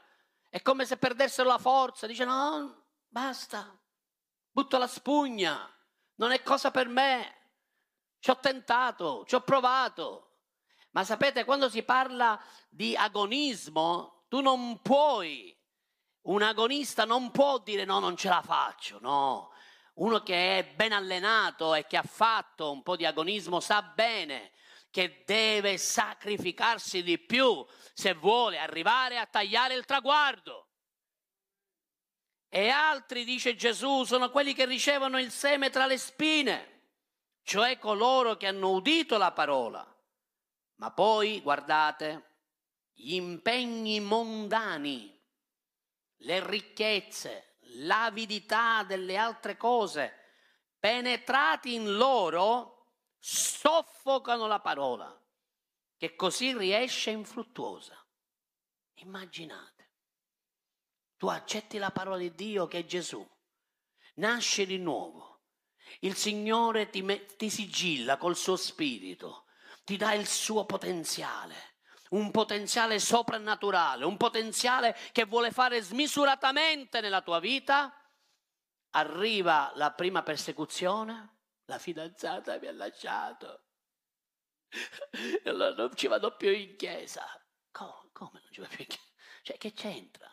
è 0.49 0.61
come 0.61 0.85
se 0.85 0.97
perdessero 0.97 1.49
la 1.49 1.57
forza, 1.57 2.05
dice 2.05 2.25
no, 2.25 2.84
Basta, 3.15 3.73
butto 4.51 4.77
la 4.77 4.87
spugna, 4.87 5.73
non 6.15 6.33
è 6.33 6.43
cosa 6.43 6.69
per 6.69 6.89
me. 6.89 7.33
Ci 8.19 8.29
ho 8.29 8.37
tentato, 8.39 9.23
ci 9.25 9.35
ho 9.35 9.39
provato. 9.39 10.39
Ma 10.91 11.05
sapete, 11.05 11.45
quando 11.45 11.69
si 11.69 11.83
parla 11.83 12.37
di 12.67 12.93
agonismo, 12.93 14.25
tu 14.27 14.41
non 14.41 14.81
puoi, 14.81 15.57
un 16.23 16.41
agonista 16.41 17.05
non 17.05 17.31
può 17.31 17.59
dire 17.59 17.85
no, 17.85 17.99
non 17.99 18.17
ce 18.17 18.27
la 18.27 18.41
faccio, 18.41 18.99
no. 18.99 19.53
Uno 19.93 20.21
che 20.21 20.59
è 20.59 20.73
ben 20.73 20.91
allenato 20.91 21.73
e 21.73 21.87
che 21.87 21.95
ha 21.95 22.03
fatto 22.03 22.69
un 22.69 22.83
po' 22.83 22.97
di 22.97 23.05
agonismo 23.05 23.61
sa 23.61 23.81
bene 23.81 24.51
che 24.91 25.23
deve 25.25 25.77
sacrificarsi 25.77 27.01
di 27.01 27.17
più 27.17 27.65
se 27.93 28.13
vuole 28.13 28.59
arrivare 28.59 29.17
a 29.17 29.25
tagliare 29.25 29.73
il 29.73 29.85
traguardo. 29.85 30.64
E 32.55 32.69
altri, 32.69 33.25
dice 33.25 33.57
Gesù, 33.57 34.05
sono 34.05 34.29
quelli 34.29 34.53
che 34.53 34.63
ricevono 34.63 35.19
il 35.19 35.29
seme 35.29 35.69
tra 35.69 35.85
le 35.85 35.97
spine, 35.97 36.83
cioè 37.43 37.77
coloro 37.77 38.37
che 38.37 38.47
hanno 38.47 38.69
udito 38.69 39.17
la 39.17 39.33
parola. 39.33 39.85
Ma 40.75 40.89
poi, 40.91 41.41
guardate, 41.41 42.37
gli 42.93 43.15
impegni 43.15 43.99
mondani, 43.99 45.21
le 46.19 46.47
ricchezze, 46.47 47.57
l'avidità 47.73 48.85
delle 48.85 49.17
altre 49.17 49.57
cose, 49.57 50.13
penetrati 50.79 51.73
in 51.73 51.97
loro, 51.97 52.93
soffocano 53.19 54.47
la 54.47 54.61
parola, 54.61 55.13
che 55.97 56.15
così 56.15 56.57
riesce 56.57 57.09
infruttuosa. 57.09 58.01
Immaginate 58.99 59.74
tu 61.17 61.27
accetti 61.27 61.77
la 61.77 61.91
parola 61.91 62.17
di 62.17 62.33
Dio 62.33 62.67
che 62.67 62.79
è 62.79 62.85
Gesù, 62.85 63.25
nasci 64.15 64.65
di 64.65 64.77
nuovo, 64.77 65.43
il 66.01 66.15
Signore 66.15 66.89
ti, 66.89 67.03
ti 67.37 67.49
sigilla 67.49 68.17
col 68.17 68.35
suo 68.35 68.55
spirito, 68.55 69.45
ti 69.83 69.97
dà 69.97 70.13
il 70.13 70.27
suo 70.27 70.65
potenziale 70.65 71.73
un 72.09 72.31
potenziale 72.31 72.99
soprannaturale, 72.99 74.05
un 74.05 74.17
potenziale 74.17 74.95
che 75.11 75.25
vuole 75.25 75.51
fare 75.51 75.81
smisuratamente 75.81 77.01
nella 77.01 77.21
tua 77.21 77.39
vita, 77.39 77.93
arriva 78.91 79.71
la 79.75 79.91
prima 79.91 80.23
persecuzione, 80.23 81.39
la 81.65 81.79
fidanzata 81.79 82.59
mi 82.59 82.67
ha 82.67 82.73
lasciato, 82.73 83.63
allora 85.45 85.73
non 85.73 85.95
ci 85.95 86.07
vado 86.07 86.35
più 86.35 86.51
in 86.51 86.75
chiesa. 86.75 87.25
Come, 87.71 88.09
come 88.13 88.39
non 88.41 88.51
ci 88.51 88.61
vado 88.61 88.73
più 88.73 88.83
in 88.83 88.89
chiesa? 88.89 89.03
Cioè, 89.41 89.57
che 89.57 89.73
c'entra? 89.73 90.29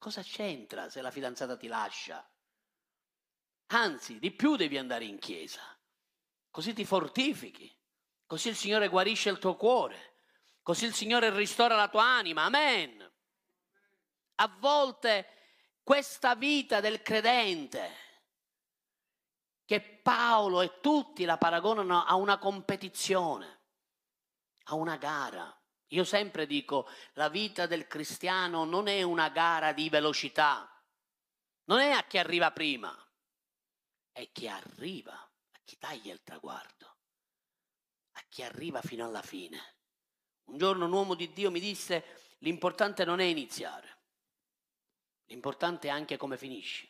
Cosa 0.00 0.22
c'entra 0.22 0.88
se 0.88 1.02
la 1.02 1.10
fidanzata 1.10 1.58
ti 1.58 1.66
lascia? 1.66 2.26
Anzi, 3.66 4.18
di 4.18 4.30
più 4.30 4.56
devi 4.56 4.78
andare 4.78 5.04
in 5.04 5.18
chiesa, 5.18 5.60
così 6.50 6.72
ti 6.72 6.86
fortifichi, 6.86 7.70
così 8.24 8.48
il 8.48 8.56
Signore 8.56 8.88
guarisce 8.88 9.28
il 9.28 9.38
tuo 9.38 9.56
cuore, 9.56 10.14
così 10.62 10.86
il 10.86 10.94
Signore 10.94 11.28
ristora 11.28 11.76
la 11.76 11.90
tua 11.90 12.02
anima. 12.02 12.44
Amen. 12.44 13.12
A 14.36 14.56
volte 14.58 15.26
questa 15.82 16.34
vita 16.34 16.80
del 16.80 17.02
credente, 17.02 17.90
che 19.66 19.82
Paolo 19.82 20.62
e 20.62 20.80
tutti 20.80 21.26
la 21.26 21.36
paragonano 21.36 22.06
a 22.06 22.14
una 22.14 22.38
competizione, 22.38 23.60
a 24.64 24.76
una 24.76 24.96
gara, 24.96 25.59
io 25.92 26.04
sempre 26.04 26.46
dico, 26.46 26.88
la 27.14 27.28
vita 27.28 27.66
del 27.66 27.86
cristiano 27.86 28.64
non 28.64 28.86
è 28.86 29.02
una 29.02 29.28
gara 29.28 29.72
di 29.72 29.88
velocità, 29.88 30.68
non 31.64 31.80
è 31.80 31.90
a 31.90 32.04
chi 32.04 32.18
arriva 32.18 32.52
prima, 32.52 32.96
è 34.12 34.30
chi 34.30 34.46
arriva, 34.48 35.12
a 35.12 35.60
chi 35.64 35.78
taglia 35.78 36.12
il 36.12 36.22
traguardo, 36.22 36.96
a 38.12 38.24
chi 38.28 38.42
arriva 38.42 38.80
fino 38.82 39.04
alla 39.04 39.22
fine. 39.22 39.78
Un 40.44 40.58
giorno 40.58 40.84
un 40.84 40.92
uomo 40.92 41.14
di 41.14 41.32
Dio 41.32 41.50
mi 41.50 41.60
disse, 41.60 42.36
l'importante 42.38 43.04
non 43.04 43.18
è 43.18 43.24
iniziare, 43.24 43.98
l'importante 45.26 45.88
è 45.88 45.90
anche 45.90 46.16
come 46.16 46.36
finisci, 46.36 46.88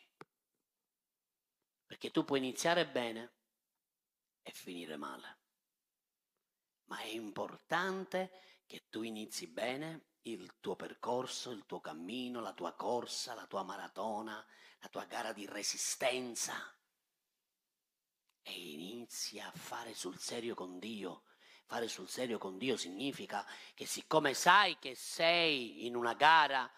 perché 1.86 2.10
tu 2.10 2.24
puoi 2.24 2.38
iniziare 2.38 2.86
bene 2.86 3.32
e 4.42 4.52
finire 4.52 4.96
male, 4.96 5.38
ma 6.84 6.98
è 6.98 7.06
importante 7.06 8.49
che 8.70 8.84
tu 8.88 9.02
inizi 9.02 9.48
bene 9.48 10.10
il 10.22 10.60
tuo 10.60 10.76
percorso, 10.76 11.50
il 11.50 11.66
tuo 11.66 11.80
cammino, 11.80 12.40
la 12.40 12.52
tua 12.52 12.72
corsa, 12.74 13.34
la 13.34 13.46
tua 13.46 13.64
maratona, 13.64 14.46
la 14.78 14.88
tua 14.88 15.06
gara 15.06 15.32
di 15.32 15.44
resistenza 15.44 16.54
e 18.42 18.52
inizi 18.52 19.40
a 19.40 19.50
fare 19.50 19.92
sul 19.92 20.20
serio 20.20 20.54
con 20.54 20.78
Dio. 20.78 21.24
Fare 21.66 21.88
sul 21.88 22.08
serio 22.08 22.38
con 22.38 22.58
Dio 22.58 22.76
significa 22.76 23.44
che 23.74 23.86
siccome 23.86 24.34
sai 24.34 24.78
che 24.78 24.94
sei 24.94 25.84
in 25.86 25.96
una 25.96 26.14
gara 26.14 26.70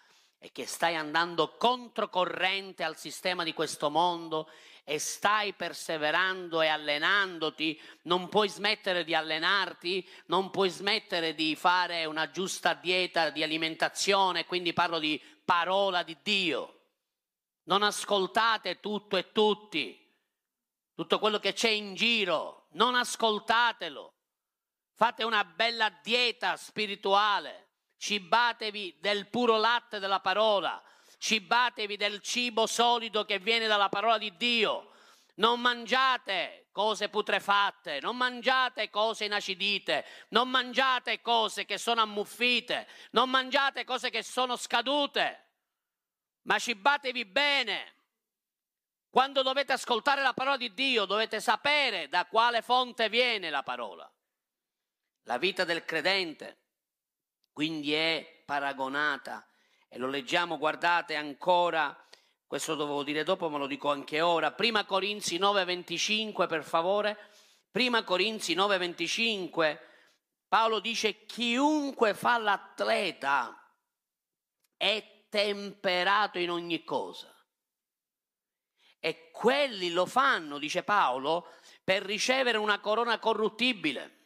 e 0.43 0.51
che 0.51 0.65
stai 0.65 0.97
andando 0.97 1.55
controcorrente 1.55 2.83
al 2.83 2.97
sistema 2.97 3.45
di 3.45 3.53
questo 3.53 3.89
mondo 3.89 4.49
e 4.83 4.99
stai 4.99 5.53
perseverando 5.53 6.61
e 6.61 6.67
allenandoti, 6.67 7.79
non 8.01 8.27
puoi 8.27 8.49
smettere 8.49 9.05
di 9.05 9.15
allenarti, 9.15 10.05
non 10.25 10.49
puoi 10.49 10.67
smettere 10.67 11.33
di 11.33 11.55
fare 11.55 12.03
una 12.03 12.29
giusta 12.29 12.73
dieta 12.73 13.29
di 13.29 13.41
alimentazione, 13.41 14.45
quindi 14.45 14.73
parlo 14.73 14.99
di 14.99 15.17
parola 15.45 16.03
di 16.03 16.17
Dio. 16.21 16.81
Non 17.63 17.81
ascoltate 17.81 18.81
tutto 18.81 19.15
e 19.15 19.31
tutti, 19.31 19.97
tutto 20.93 21.19
quello 21.19 21.39
che 21.39 21.53
c'è 21.53 21.69
in 21.69 21.95
giro, 21.95 22.67
non 22.71 22.95
ascoltatelo. 22.95 24.13
Fate 24.91 25.23
una 25.23 25.45
bella 25.45 25.89
dieta 26.03 26.57
spirituale, 26.57 27.62
cibatevi 28.03 28.97
del 28.99 29.29
puro 29.29 29.55
latte 29.55 29.97
della 29.97 30.19
parola, 30.19 30.83
cibatevi 31.19 31.95
del 31.95 32.19
cibo 32.19 32.67
solido 32.67 33.23
che 33.23 33.39
viene 33.39 33.65
dalla 33.65 33.87
parola 33.87 34.17
di 34.17 34.35
Dio. 34.35 34.91
Non 35.35 35.61
mangiate 35.61 36.67
cose 36.73 37.07
putrefatte, 37.07 38.01
non 38.01 38.17
mangiate 38.17 38.89
cose 38.89 39.23
inacidite, 39.23 40.05
non 40.29 40.49
mangiate 40.49 41.21
cose 41.21 41.63
che 41.63 41.77
sono 41.77 42.01
ammuffite, 42.01 42.89
non 43.11 43.29
mangiate 43.29 43.85
cose 43.85 44.09
che 44.09 44.21
sono 44.21 44.57
scadute, 44.57 45.51
ma 46.41 46.59
cibatevi 46.59 47.23
bene. 47.23 47.93
Quando 49.09 49.43
dovete 49.43 49.71
ascoltare 49.71 50.21
la 50.21 50.33
parola 50.33 50.57
di 50.57 50.73
Dio 50.73 51.05
dovete 51.05 51.39
sapere 51.39 52.09
da 52.09 52.25
quale 52.25 52.61
fonte 52.61 53.07
viene 53.07 53.49
la 53.49 53.63
parola. 53.63 54.11
La 55.23 55.37
vita 55.37 55.63
del 55.63 55.85
credente 55.85 56.62
quindi 57.53 57.93
è 57.93 58.43
paragonata. 58.45 59.47
E 59.87 59.97
lo 59.97 60.07
leggiamo, 60.07 60.57
guardate 60.57 61.15
ancora, 61.15 61.95
questo 62.47 62.75
dovevo 62.75 63.03
dire 63.03 63.23
dopo, 63.23 63.47
ma 63.47 63.57
lo 63.57 63.67
dico 63.67 63.91
anche 63.91 64.19
ora, 64.21 64.51
prima 64.51 64.85
Corinzi 64.85 65.37
9:25 65.37 66.47
per 66.47 66.63
favore, 66.63 67.17
prima 67.71 68.03
Corinzi 68.03 68.55
9:25, 68.55 69.79
Paolo 70.47 70.79
dice 70.79 71.25
chiunque 71.25 72.13
fa 72.13 72.37
l'atleta 72.37 73.57
è 74.75 75.25
temperato 75.29 76.37
in 76.37 76.51
ogni 76.51 76.83
cosa. 76.83 77.33
E 78.99 79.31
quelli 79.31 79.91
lo 79.91 80.05
fanno, 80.05 80.57
dice 80.59 80.83
Paolo, 80.83 81.51
per 81.83 82.03
ricevere 82.03 82.57
una 82.57 82.79
corona 82.79 83.19
corruttibile, 83.19 84.22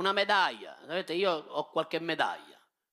una 0.00 0.12
medaglia. 0.12 0.76
Sapete, 0.80 1.12
io 1.12 1.30
ho 1.30 1.70
qualche 1.70 2.00
medaglia 2.00 2.50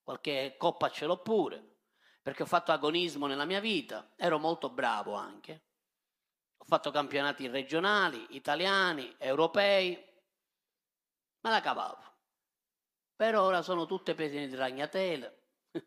qualche 0.08 0.56
coppa 0.58 0.90
ce 0.90 1.06
l'ho 1.06 1.22
pure, 1.22 1.80
perché 2.22 2.44
ho 2.44 2.46
fatto 2.46 2.72
agonismo 2.72 3.28
nella 3.28 3.44
mia 3.44 3.60
vita, 3.60 4.14
ero 4.16 4.40
molto 4.40 4.70
bravo 4.70 5.16
anche. 5.16 5.66
Ho 6.56 6.64
fatto 6.64 6.92
campionati 6.92 7.46
regionali, 7.50 8.26
italiani, 8.30 9.14
europei, 9.18 9.98
me 11.42 11.50
la 11.50 11.60
cavavo. 11.60 12.02
Per 13.18 13.36
ora 13.36 13.62
sono 13.62 13.86
tutte 13.86 14.16
prese 14.16 14.48
di 14.48 14.56
ragnatele, 14.56 15.50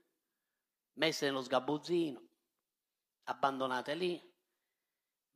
messe 0.98 1.24
nello 1.24 1.40
sgabuzzino, 1.40 2.22
abbandonate 3.22 3.94
lì. 3.94 4.34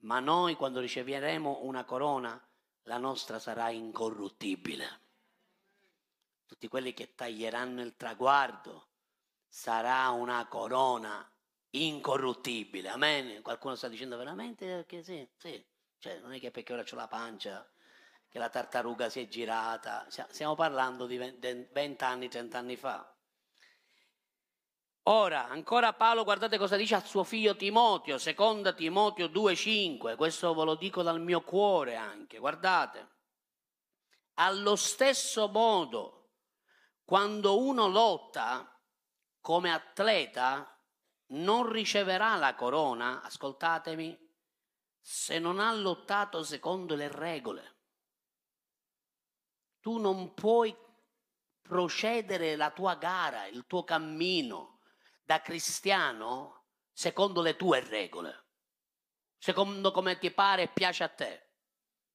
Ma 0.01 0.21
noi 0.21 0.57
quando 0.57 0.81
riceveremo 0.81 1.61
una 1.63 1.87
corona, 1.87 2.39
la 2.83 2.99
nostra 2.99 3.39
sarà 3.39 3.71
incorruttibile 3.71 5.04
tutti 6.47 6.69
quelli 6.69 6.95
che 6.95 7.15
taglieranno 7.15 7.83
il 7.83 7.97
traguardo, 7.97 8.89
sarà 9.49 10.09
una 10.11 10.47
corona 10.47 11.29
incorruttibile. 11.71 12.89
Amen. 12.89 13.43
Qualcuno 13.43 13.75
sta 13.75 13.89
dicendo 13.89 14.17
veramente 14.17 14.85
che 14.87 15.03
sì, 15.03 15.29
sì. 15.37 15.65
Cioè, 15.99 16.19
non 16.21 16.33
è 16.33 16.39
che 16.39 16.51
perché 16.51 16.73
ora 16.73 16.85
ho 16.89 16.97
la 16.97 17.09
pancia, 17.09 17.67
che 18.29 18.39
la 18.39 18.49
tartaruga 18.49 19.09
si 19.09 19.21
è 19.21 19.29
girata. 19.29 20.07
Stiamo 20.09 20.55
parlando 20.55 21.07
di 21.07 21.17
vent'anni, 21.17 22.29
trent'anni 22.29 22.77
fa. 22.77 23.09
Ora, 25.07 25.49
ancora 25.49 25.93
Paolo, 25.93 26.25
guardate 26.25 26.57
cosa 26.57 26.77
dice 26.77 26.95
a 26.95 27.01
suo 27.05 27.25
figlio 27.25 27.57
Timoteo, 27.57 28.17
seconda 28.17 28.73
Timoteo 28.73 29.27
2,5, 29.27 30.17
questo 30.17 30.55
ve 30.55 30.65
lo 30.65 30.77
dico 30.77 31.03
dal 31.03 31.21
mio 31.21 31.43
cuore 31.43 31.95
anche, 31.95 32.39
guardate. 32.39 33.09
Allo 34.35 34.77
stesso 34.77 35.49
modo, 35.49 36.24
quando 37.05 37.59
uno 37.59 37.87
lotta 37.87 38.81
come 39.41 39.71
atleta, 39.71 40.71
non 41.29 41.71
riceverà 41.71 42.37
la 42.37 42.55
corona, 42.55 43.23
ascoltatemi, 43.23 44.19
se 45.01 45.39
non 45.39 45.61
ha 45.61 45.71
lottato 45.75 46.43
secondo 46.43 46.95
le 46.95 47.09
regole. 47.09 47.77
Tu 49.81 49.99
non 49.99 50.33
puoi 50.33 50.75
procedere 51.61 52.57
la 52.57 52.71
tua 52.71 52.95
gara, 52.95 53.47
il 53.47 53.67
tuo 53.67 53.85
cammino 53.85 54.81
da 55.23 55.43
cristiano 55.43 56.69
secondo 56.91 57.43
le 57.43 57.57
tue 57.57 57.81
regole, 57.81 58.47
secondo 59.37 59.91
come 59.91 60.19
ti 60.19 60.31
pare 60.31 60.63
e 60.63 60.69
piace 60.69 61.05
a 61.05 61.09
te. 61.09 61.51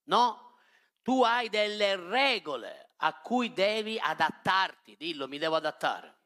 No, 0.06 0.56
tu 1.04 1.24
hai 1.24 1.50
delle 1.50 1.96
regole 1.96 2.89
a 3.02 3.14
cui 3.20 3.54
devi 3.54 4.00
adattarti. 4.00 4.96
Dillo, 4.98 5.28
mi 5.28 5.38
devo 5.38 5.56
adattare. 5.56 6.18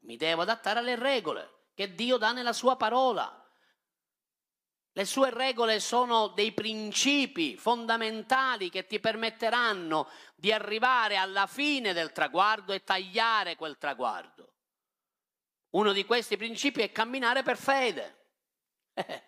Mi 0.00 0.16
devo 0.16 0.42
adattare 0.42 0.80
alle 0.80 0.96
regole 0.96 1.60
che 1.74 1.94
Dio 1.94 2.16
dà 2.16 2.32
nella 2.32 2.52
sua 2.52 2.76
parola. 2.76 3.38
Le 4.94 5.04
sue 5.06 5.30
regole 5.30 5.80
sono 5.80 6.28
dei 6.28 6.52
principi 6.52 7.56
fondamentali 7.56 8.68
che 8.68 8.84
ti 8.84 9.00
permetteranno 9.00 10.08
di 10.34 10.52
arrivare 10.52 11.16
alla 11.16 11.46
fine 11.46 11.94
del 11.94 12.12
traguardo 12.12 12.74
e 12.74 12.84
tagliare 12.84 13.56
quel 13.56 13.78
traguardo. 13.78 14.52
Uno 15.70 15.92
di 15.92 16.04
questi 16.04 16.36
principi 16.36 16.82
è 16.82 16.92
camminare 16.92 17.42
per 17.42 17.56
fede. 17.56 18.20
Eh, 19.04 19.22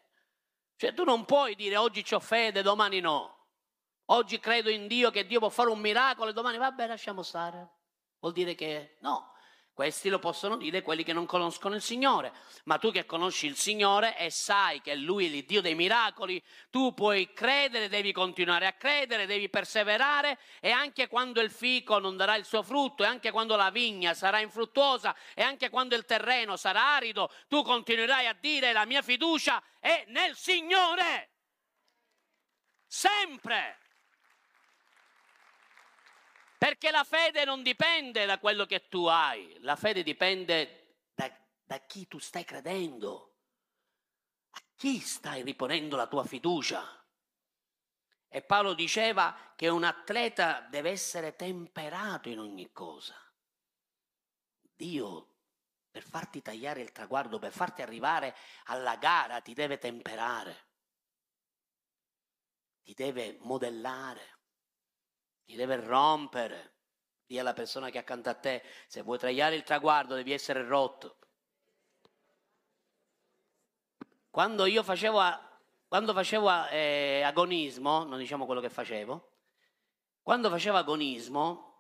cioè 0.77 0.93
tu 0.93 1.05
non 1.05 1.25
puoi 1.25 1.55
dire 1.55 1.79
oggi 1.79 2.05
ho 2.13 2.21
fede, 2.21 2.61
domani 2.61 3.01
no. 3.01 3.34
Oggi 4.07 4.39
credo 4.39 4.69
in 4.69 4.87
Dio 4.87 5.11
che 5.11 5.27
Dio 5.27 5.39
può 5.39 5.49
fare 5.49 5.71
un 5.71 5.81
miracolo 5.81 6.31
e 6.31 6.33
domani 6.33 6.59
vabbè 6.59 6.87
lasciamo 6.87 7.23
stare. 7.23 7.71
Vuol 8.19 8.33
dire 8.33 8.55
che 8.55 8.97
no, 9.01 9.35
questi 9.75 10.09
lo 10.09 10.19
possono 10.19 10.57
dire 10.57 10.83
quelli 10.83 11.03
che 11.03 11.13
non 11.13 11.27
conoscono 11.27 11.75
il 11.75 11.83
Signore, 11.83 12.33
ma 12.65 12.79
tu 12.79 12.93
che 12.93 13.07
conosci 13.07 13.47
il 13.47 13.57
Signore 13.57 14.17
e 14.17 14.31
sai 14.31 14.81
che 14.81 14.95
Lui 14.95 15.27
è 15.27 15.35
il 15.35 15.45
Dio 15.45 15.61
dei 15.61 15.75
miracoli, 15.75 16.41
tu 16.71 16.95
puoi 16.95 17.33
credere, 17.33 17.89
devi 17.89 18.13
continuare 18.13 18.67
a 18.67 18.75
credere, 18.75 19.27
devi 19.27 19.49
perseverare 19.49 20.39
e 20.61 20.71
anche 20.71 21.09
quando 21.09 21.41
il 21.41 21.51
fico 21.51 21.99
non 21.99 22.17
darà 22.17 22.37
il 22.37 22.45
suo 22.45 22.63
frutto 22.63 23.03
e 23.03 23.07
anche 23.07 23.33
quando 23.33 23.57
la 23.57 23.71
vigna 23.71 24.15
sarà 24.15 24.39
infruttuosa 24.39 25.13
e 25.35 25.43
anche 25.43 25.71
quando 25.71 25.97
il 25.97 26.05
terreno 26.05 26.57
sarà 26.57 26.95
arido, 26.95 27.31
tu 27.49 27.63
continuerai 27.63 28.27
a 28.27 28.37
dire 28.39 28.73
la 28.73 28.85
mia 28.85 29.03
fiducia 29.03 29.63
è 29.81 30.05
nel 30.09 30.37
Signore. 30.37 31.31
Sempre. 32.87 33.84
Perché 36.65 36.91
la 36.91 37.05
fede 37.05 37.45
non 37.45 37.63
dipende 37.63 38.25
da 38.25 38.39
quello 38.39 38.65
che 38.65 38.89
tu 38.89 39.05
hai, 39.05 39.55
la 39.61 39.77
fede 39.77 40.03
dipende 40.03 41.11
da, 41.15 41.31
da 41.63 41.79
chi 41.81 42.09
tu 42.09 42.19
stai 42.19 42.43
credendo, 42.43 43.35
a 44.49 44.63
chi 44.75 44.99
stai 44.99 45.43
riponendo 45.43 45.95
la 45.95 46.07
tua 46.07 46.25
fiducia. 46.25 47.07
E 48.27 48.41
Paolo 48.41 48.73
diceva 48.73 49.53
che 49.55 49.69
un 49.69 49.85
atleta 49.85 50.63
deve 50.71 50.89
essere 50.89 51.37
temperato 51.37 52.31
in 52.31 52.39
ogni 52.39 52.73
cosa. 52.73 53.15
Dio, 54.75 55.35
per 55.91 56.03
farti 56.03 56.41
tagliare 56.41 56.81
il 56.81 56.93
traguardo, 56.93 57.39
per 57.39 57.53
farti 57.53 57.83
arrivare 57.83 58.35
alla 58.69 58.97
gara, 58.97 59.43
ti 59.43 59.53
deve 59.53 59.77
temperare, 59.77 60.69
ti 62.81 62.95
deve 62.95 63.37
modellare 63.41 64.34
ti 65.45 65.55
deve 65.55 65.77
rompere. 65.77 66.73
Dì 67.27 67.39
alla 67.39 67.53
persona 67.53 67.91
che 67.91 67.99
è 67.99 68.01
accanto 68.01 68.29
a 68.29 68.35
te, 68.35 68.63
se 68.87 69.03
vuoi 69.03 69.19
tagliare 69.19 69.55
il 69.55 69.63
traguardo 69.63 70.15
devi 70.15 70.33
essere 70.33 70.63
rotto. 70.65 71.19
Quando 74.31 74.67
io 74.67 74.83
facevo, 74.83 75.21
quando 75.87 76.13
facevo 76.13 76.69
eh, 76.69 77.23
agonismo, 77.25 78.05
non 78.05 78.19
diciamo 78.19 78.47
quello 78.47 78.61
che 78.61 78.69
facevo, 78.69 79.33
quando 80.23 80.51
facevo 80.51 80.77
agonismo, 80.77 81.75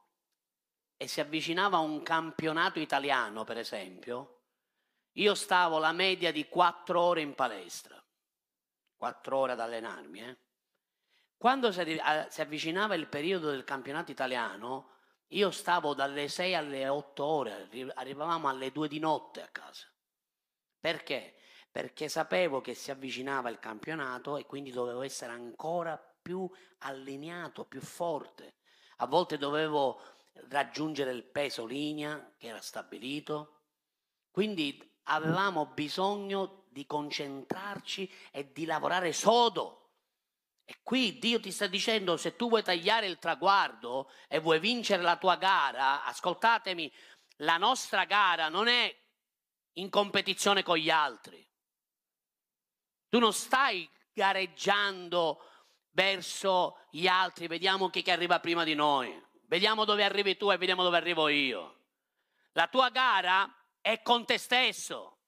e 0.96 1.08
si 1.08 1.20
avvicinava 1.20 1.78
un 1.78 2.02
campionato 2.02 2.78
italiano, 2.78 3.44
per 3.44 3.58
esempio, 3.58 4.42
io 5.12 5.34
stavo 5.34 5.78
la 5.78 5.92
media 5.92 6.32
di 6.32 6.48
quattro 6.48 7.00
ore 7.00 7.20
in 7.20 7.34
palestra, 7.34 8.02
quattro 8.96 9.38
ore 9.38 9.52
ad 9.52 9.60
allenarmi. 9.60 10.20
Eh? 10.20 10.38
Quando 11.36 11.72
si 11.72 12.40
avvicinava 12.40 12.94
il 12.94 13.06
periodo 13.06 13.50
del 13.50 13.64
campionato 13.64 14.10
italiano, 14.10 14.92
io 15.28 15.50
stavo 15.50 15.94
dalle 15.94 16.28
6 16.28 16.54
alle 16.54 16.88
8 16.88 17.24
ore, 17.24 17.68
arrivavamo 17.94 18.48
alle 18.48 18.72
2 18.72 18.88
di 18.88 18.98
notte 18.98 19.42
a 19.42 19.48
casa. 19.48 19.86
Perché? 20.78 21.34
Perché 21.70 22.08
sapevo 22.08 22.60
che 22.60 22.74
si 22.74 22.90
avvicinava 22.90 23.50
il 23.50 23.58
campionato 23.58 24.36
e 24.36 24.46
quindi 24.46 24.70
dovevo 24.70 25.02
essere 25.02 25.32
ancora 25.32 25.98
più 25.98 26.48
allineato, 26.78 27.64
più 27.64 27.80
forte. 27.80 28.54
A 28.98 29.06
volte 29.06 29.36
dovevo 29.36 30.00
raggiungere 30.48 31.10
il 31.12 31.24
peso 31.24 31.66
linea 31.66 32.32
che 32.38 32.46
era 32.46 32.60
stabilito. 32.60 33.62
Quindi 34.30 34.98
avevamo 35.04 35.66
bisogno 35.66 36.64
di 36.68 36.86
concentrarci 36.86 38.10
e 38.30 38.52
di 38.52 38.64
lavorare 38.64 39.12
sodo. 39.12 39.83
E 40.64 40.78
qui 40.82 41.18
Dio 41.18 41.40
ti 41.40 41.50
sta 41.50 41.66
dicendo, 41.66 42.16
se 42.16 42.36
tu 42.36 42.48
vuoi 42.48 42.62
tagliare 42.62 43.06
il 43.06 43.18
traguardo 43.18 44.10
e 44.28 44.38
vuoi 44.38 44.58
vincere 44.58 45.02
la 45.02 45.16
tua 45.16 45.36
gara, 45.36 46.04
ascoltatemi, 46.04 46.90
la 47.38 47.58
nostra 47.58 48.04
gara 48.04 48.48
non 48.48 48.68
è 48.68 48.94
in 49.74 49.90
competizione 49.90 50.62
con 50.62 50.76
gli 50.76 50.90
altri. 50.90 51.46
Tu 53.08 53.18
non 53.18 53.32
stai 53.32 53.88
gareggiando 54.12 55.40
verso 55.90 56.78
gli 56.90 57.06
altri, 57.06 57.46
vediamo 57.46 57.90
chi 57.90 58.08
arriva 58.10 58.40
prima 58.40 58.64
di 58.64 58.74
noi, 58.74 59.22
vediamo 59.46 59.84
dove 59.84 60.02
arrivi 60.02 60.36
tu 60.36 60.50
e 60.50 60.56
vediamo 60.56 60.82
dove 60.82 60.96
arrivo 60.96 61.28
io. 61.28 61.82
La 62.52 62.68
tua 62.68 62.88
gara 62.88 63.52
è 63.80 64.00
con 64.02 64.24
te 64.24 64.38
stesso. 64.38 65.18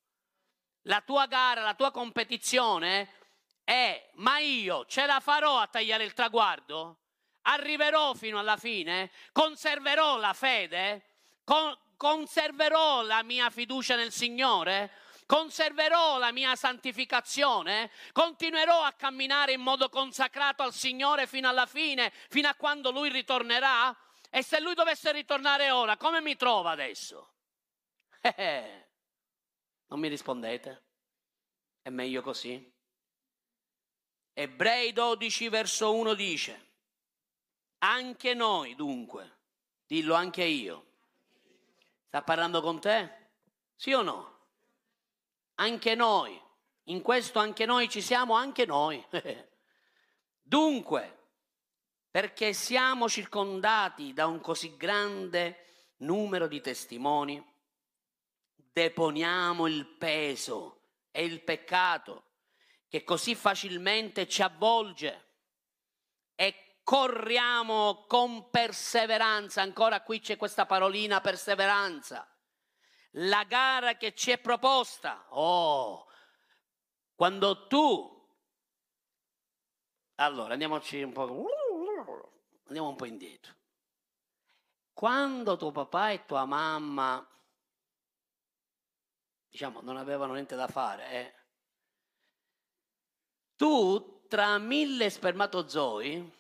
La 0.83 1.01
tua 1.03 1.27
gara, 1.27 1.63
la 1.63 1.75
tua 1.75 1.91
competizione 1.91 3.26
è 3.67 4.11
ma 4.15 4.39
io 4.39 4.87
ce 4.87 5.07
la 5.07 5.19
farò 5.19 5.59
a 5.59 5.67
tagliare 5.67 6.05
il 6.05 6.13
traguardo? 6.13 6.99
Arriverò 7.43 8.15
fino 8.15 8.39
alla 8.39 8.57
fine? 8.57 9.11
Conserverò 9.33 10.19
la 10.19 10.33
fede? 10.35 11.03
Con, 11.43 11.77
conserverò 11.97 13.03
la 13.03 13.25
mia 13.25 13.51
fiducia 13.51 13.97
nel 13.97 14.13
Signore? 14.13 14.93
Conserverò 15.27 16.19
la 16.19 16.31
mia 16.31 16.55
santificazione? 16.55 17.91
Continuerò 18.13 18.85
a 18.85 18.93
camminare 18.93 19.55
in 19.55 19.63
modo 19.63 19.89
consacrato 19.89 20.63
al 20.63 20.73
Signore 20.73 21.27
fino 21.27 21.49
alla 21.49 21.67
fine, 21.67 22.13
fino 22.29 22.47
a 22.47 22.55
quando 22.55 22.93
Lui 22.93 23.09
ritornerà? 23.09 23.95
E 24.31 24.45
se 24.45 24.61
Lui 24.61 24.75
dovesse 24.75 25.11
ritornare 25.11 25.73
ora, 25.73 25.97
come 25.97 26.21
mi 26.21 26.37
trova 26.37 26.71
adesso? 26.71 27.33
Eh, 28.27 28.35
eh, 28.37 28.89
non 29.87 30.01
mi 30.01 30.09
rispondete? 30.09 30.85
È 31.83 31.91
meglio 31.91 32.23
così? 32.23 32.76
Ebrei 34.39 34.93
12 34.93 35.49
verso 35.49 35.95
1 35.95 36.13
dice, 36.13 36.67
anche 37.79 38.35
noi 38.35 38.75
dunque, 38.75 39.39
dillo 39.87 40.13
anche 40.13 40.45
io, 40.45 40.85
sta 42.05 42.21
parlando 42.21 42.61
con 42.61 42.79
te? 42.79 43.31
Sì 43.75 43.95
o 43.95 44.03
no? 44.03 44.41
Anche 45.55 45.95
noi, 45.95 46.39
in 46.85 47.01
questo 47.01 47.39
anche 47.39 47.65
noi 47.65 47.89
ci 47.89 48.03
siamo, 48.03 48.35
anche 48.35 48.67
noi. 48.67 49.03
dunque, 50.43 51.19
perché 52.11 52.53
siamo 52.53 53.09
circondati 53.09 54.13
da 54.13 54.27
un 54.27 54.43
così 54.43 54.77
grande 54.77 55.95
numero 56.01 56.47
di 56.47 56.61
testimoni, 56.61 57.43
deponiamo 58.55 59.67
il 59.67 59.87
peso 59.87 60.81
e 61.11 61.25
il 61.25 61.41
peccato 61.41 62.25
che 62.89 63.05
così 63.05 63.35
facilmente 63.35 64.29
ci 64.29 64.43
avvolge 64.43 65.25
e 66.35 66.81
corriamo 66.83 68.05
con 68.07 68.49
perseveranza, 68.51 69.63
ancora 69.63 70.03
qui 70.03 70.21
c'è 70.21 70.37
questa 70.37 70.67
parolina 70.67 71.21
perseveranza, 71.21 72.29
la 73.13 73.45
gara 73.45 73.97
che 73.97 74.15
ci 74.15 74.31
è 74.31 74.39
proposta. 74.39 75.27
Oh, 75.31 76.07
quando 77.15 77.67
tu... 77.67 78.15
Allora, 80.17 80.53
andiamoci 80.53 81.03
un 81.03 81.13
po'... 81.13 81.47
Andiamo 82.69 82.89
un 82.89 82.97
po' 82.97 83.05
indietro. 83.05 83.55
Quando 84.93 85.57
tuo 85.57 85.73
papà 85.73 86.11
e 86.11 86.25
tua 86.25 86.45
mamma, 86.45 87.27
diciamo, 89.49 89.81
non 89.83 89.97
avevano 89.97 90.33
niente 90.33 90.57
da 90.57 90.67
fare, 90.69 91.11
eh, 91.11 91.35
tu 93.57 94.27
tra 94.29 94.59
mille 94.59 95.11
spermatozoi 95.11 96.35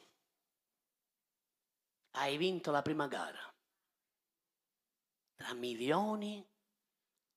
hai 2.13 2.37
vinto 2.37 2.71
la 2.71 2.83
prima 2.83 3.07
gara. 3.07 3.55
Tra 5.35 5.53
milioni 5.55 6.47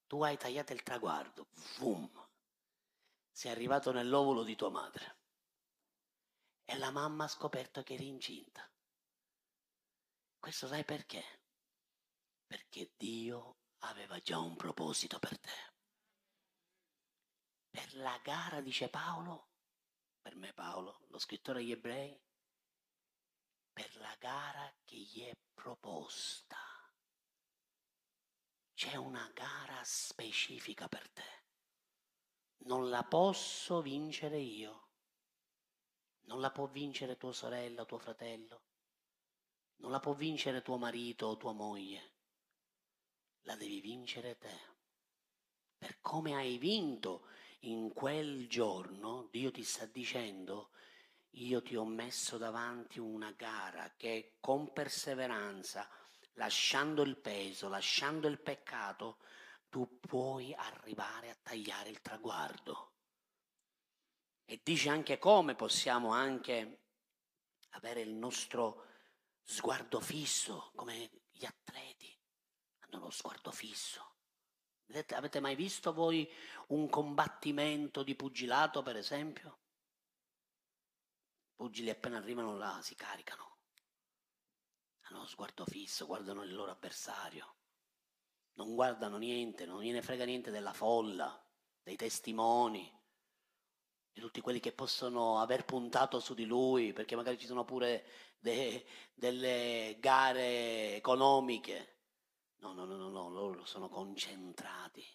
tu 0.08 0.24
hai 0.24 0.38
tagliato 0.38 0.74
il 0.74 0.84
traguardo. 0.84 1.48
Boom. 1.78 2.28
Sei 3.32 3.52
arrivato 3.52 3.92
nell'ovulo 3.92 4.44
di 4.44 4.56
tua 4.56 4.70
madre. 4.70 5.18
E 6.64 6.78
la 6.78 6.92
mamma 6.92 7.26
ha 7.26 7.30
scoperto 7.30 7.84
che 7.84 7.94
eri 7.94 8.08
incinta. 8.08 8.70
Questo 10.40 10.68
sai 10.68 10.86
perché? 10.86 11.24
Perché 12.46 12.94
Dio 12.98 13.58
aveva 13.80 14.20
già 14.20 14.40
un 14.40 14.56
proposito 14.56 15.20
per 15.20 15.40
te. 15.40 15.74
Per 17.70 17.96
la 17.96 18.18
gara, 18.24 18.62
dice 18.62 18.90
Paolo, 18.90 19.49
per 20.30 20.38
me 20.38 20.54
Paolo, 20.54 21.06
lo 21.08 21.18
scrittore 21.18 21.58
agli 21.60 21.72
ebrei, 21.72 22.16
per 23.74 23.96
la 23.98 24.16
gara 24.20 24.72
che 24.86 24.96
gli 24.96 25.24
è 25.24 25.36
proposta. 25.56 26.56
C'è 28.76 28.96
una 28.96 29.28
gara 29.34 29.82
specifica 29.84 30.88
per 30.88 31.10
te. 31.10 31.46
Non 32.68 32.90
la 32.90 33.04
posso 33.04 33.82
vincere 33.82 34.38
io. 34.38 34.90
Non 36.26 36.42
la 36.42 36.52
può 36.52 36.68
vincere 36.68 37.18
tua 37.18 37.34
sorella 37.34 37.82
o 37.82 37.86
tuo 37.88 37.98
fratello. 37.98 38.62
Non 39.78 39.90
la 39.90 40.00
può 40.00 40.14
vincere 40.14 40.62
tuo 40.62 40.78
marito 40.78 41.26
o 41.26 41.38
tua 41.38 41.54
moglie. 41.54 42.14
La 43.42 43.56
devi 43.56 43.82
vincere 43.82 44.38
te. 44.38 44.60
Per 45.76 46.00
come 46.02 46.36
hai 46.36 46.60
vinto 46.60 47.26
in 47.64 47.94
quel 47.94 48.48
giorno 48.48 49.28
Dio 49.32 49.52
ti 49.52 49.64
sta 49.64 49.86
dicendo 49.86 50.72
io 51.34 51.62
ti 51.62 51.76
ho 51.76 51.86
messo 51.86 52.38
davanti 52.38 53.00
una 53.00 53.32
gara 53.32 53.94
che 53.96 54.38
con 54.40 54.74
perseveranza, 54.74 55.88
lasciando 56.34 57.04
il 57.04 57.18
peso, 57.18 57.70
lasciando 57.70 58.28
il 58.28 58.40
peccato, 58.40 59.20
tu 59.70 60.00
puoi 60.00 60.54
arrivare 60.54 61.30
a 61.30 61.38
tagliare 61.42 61.90
il 61.90 62.02
traguardo. 62.02 62.94
E 64.44 64.60
dice 64.64 64.90
anche 64.90 65.20
come 65.20 65.54
possiamo 65.54 66.12
anche 66.12 66.86
avere 67.72 68.02
il 68.02 68.14
nostro 68.14 68.86
sguardo 69.44 70.00
fisso, 70.00 70.72
come 70.76 71.12
gli 71.32 71.46
atleti 71.46 72.18
hanno 72.80 73.00
lo 73.00 73.10
sguardo 73.12 73.52
fisso. 73.52 74.09
Avete 74.92 75.40
mai 75.40 75.56
visto 75.56 75.94
voi 75.94 76.28
un 76.70 76.90
combattimento 76.90 78.02
di 78.02 78.16
pugilato, 78.16 78.82
per 78.82 78.96
esempio? 78.96 79.60
I 81.52 81.54
pugili 81.56 81.92
appena 81.92 82.18
arrivano 82.18 82.58
là 82.58 82.80
si 82.82 82.96
caricano, 82.96 83.58
hanno 85.02 85.20
lo 85.20 85.28
sguardo 85.28 85.66
fisso, 85.66 86.08
guardano 86.08 86.44
il 86.44 86.54
loro 86.54 86.72
avversario, 86.72 87.56
non 88.54 88.74
guardano 88.74 89.18
niente, 89.18 89.66
non 89.66 89.84
gliene 89.84 90.02
frega 90.02 90.26
niente 90.26 90.50
della 90.50 90.74
folla, 90.74 91.40
dei 91.84 91.96
testimoni, 91.96 92.92
di 94.12 94.22
tutti 94.22 94.42
quelli 94.42 94.60
che 94.60 94.72
possono 94.72 95.40
aver 95.40 95.66
puntato 95.66 96.20
su 96.20 96.34
di 96.34 96.46
lui, 96.46 96.94
perché 96.94 97.16
magari 97.16 97.38
ci 97.38 97.46
sono 97.46 97.64
pure 97.64 98.06
de, 98.40 98.86
delle 99.14 99.98
gare 100.00 100.96
economiche 100.96 101.99
No, 102.60 102.74
no, 102.74 102.86
no, 102.86 102.96
no, 102.96 103.10
no, 103.10 103.30
loro 103.30 103.66
sono 103.66 103.88
concentrati. 103.88 105.06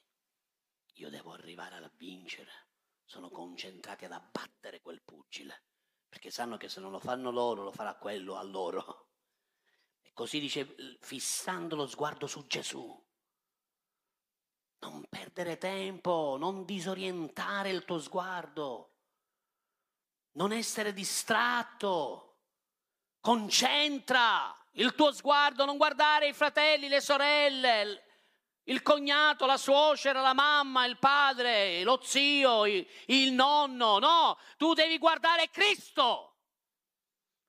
Io 0.95 1.11
devo 1.11 1.33
arrivare 1.33 1.77
a 1.77 1.93
vincere. 1.97 2.69
Sono 3.05 3.29
concentrati 3.29 4.07
ad 4.07 4.13
abbattere 4.13 4.81
quel 4.81 5.03
pugile, 5.03 5.65
perché 6.09 6.31
sanno 6.31 6.57
che 6.57 6.69
se 6.69 6.81
non 6.81 6.91
lo 6.91 6.99
fanno 6.99 7.31
loro, 7.31 7.63
lo 7.63 7.73
farà 7.73 7.95
quello 7.97 8.37
a 8.37 8.43
loro. 8.43 9.11
E 10.01 10.13
così 10.15 10.41
dice, 10.41 10.75
fissando 11.01 11.77
lo 11.77 11.87
sguardo 11.87 12.27
su 12.27 12.47
Gesù. 12.47 13.03
Non 14.79 15.07
perdere 15.09 15.59
tempo, 15.59 16.37
non 16.39 16.65
disorientare 16.65 17.71
il 17.71 17.85
tuo 17.85 17.99
sguardo, 17.99 18.97
non 20.33 20.53
essere 20.53 20.93
distratto. 20.93 22.39
Concentra 23.21 24.64
il 24.75 24.95
tuo 24.95 25.13
sguardo, 25.13 25.65
non 25.65 25.77
guardare 25.77 26.29
i 26.29 26.33
fratelli, 26.33 26.89
le 26.89 27.01
sorelle, 27.01 28.05
il 28.65 28.83
cognato, 28.83 29.47
la 29.47 29.57
suocera, 29.57 30.21
la 30.21 30.33
mamma, 30.33 30.87
il 30.87 30.99
padre, 30.99 31.83
lo 31.83 32.01
zio, 32.03 32.67
il 32.67 33.33
nonno, 33.33 33.99
no, 33.99 34.39
tu 34.57 34.73
devi 34.73 34.99
guardare 34.99 35.51
Cristo. 35.51 36.31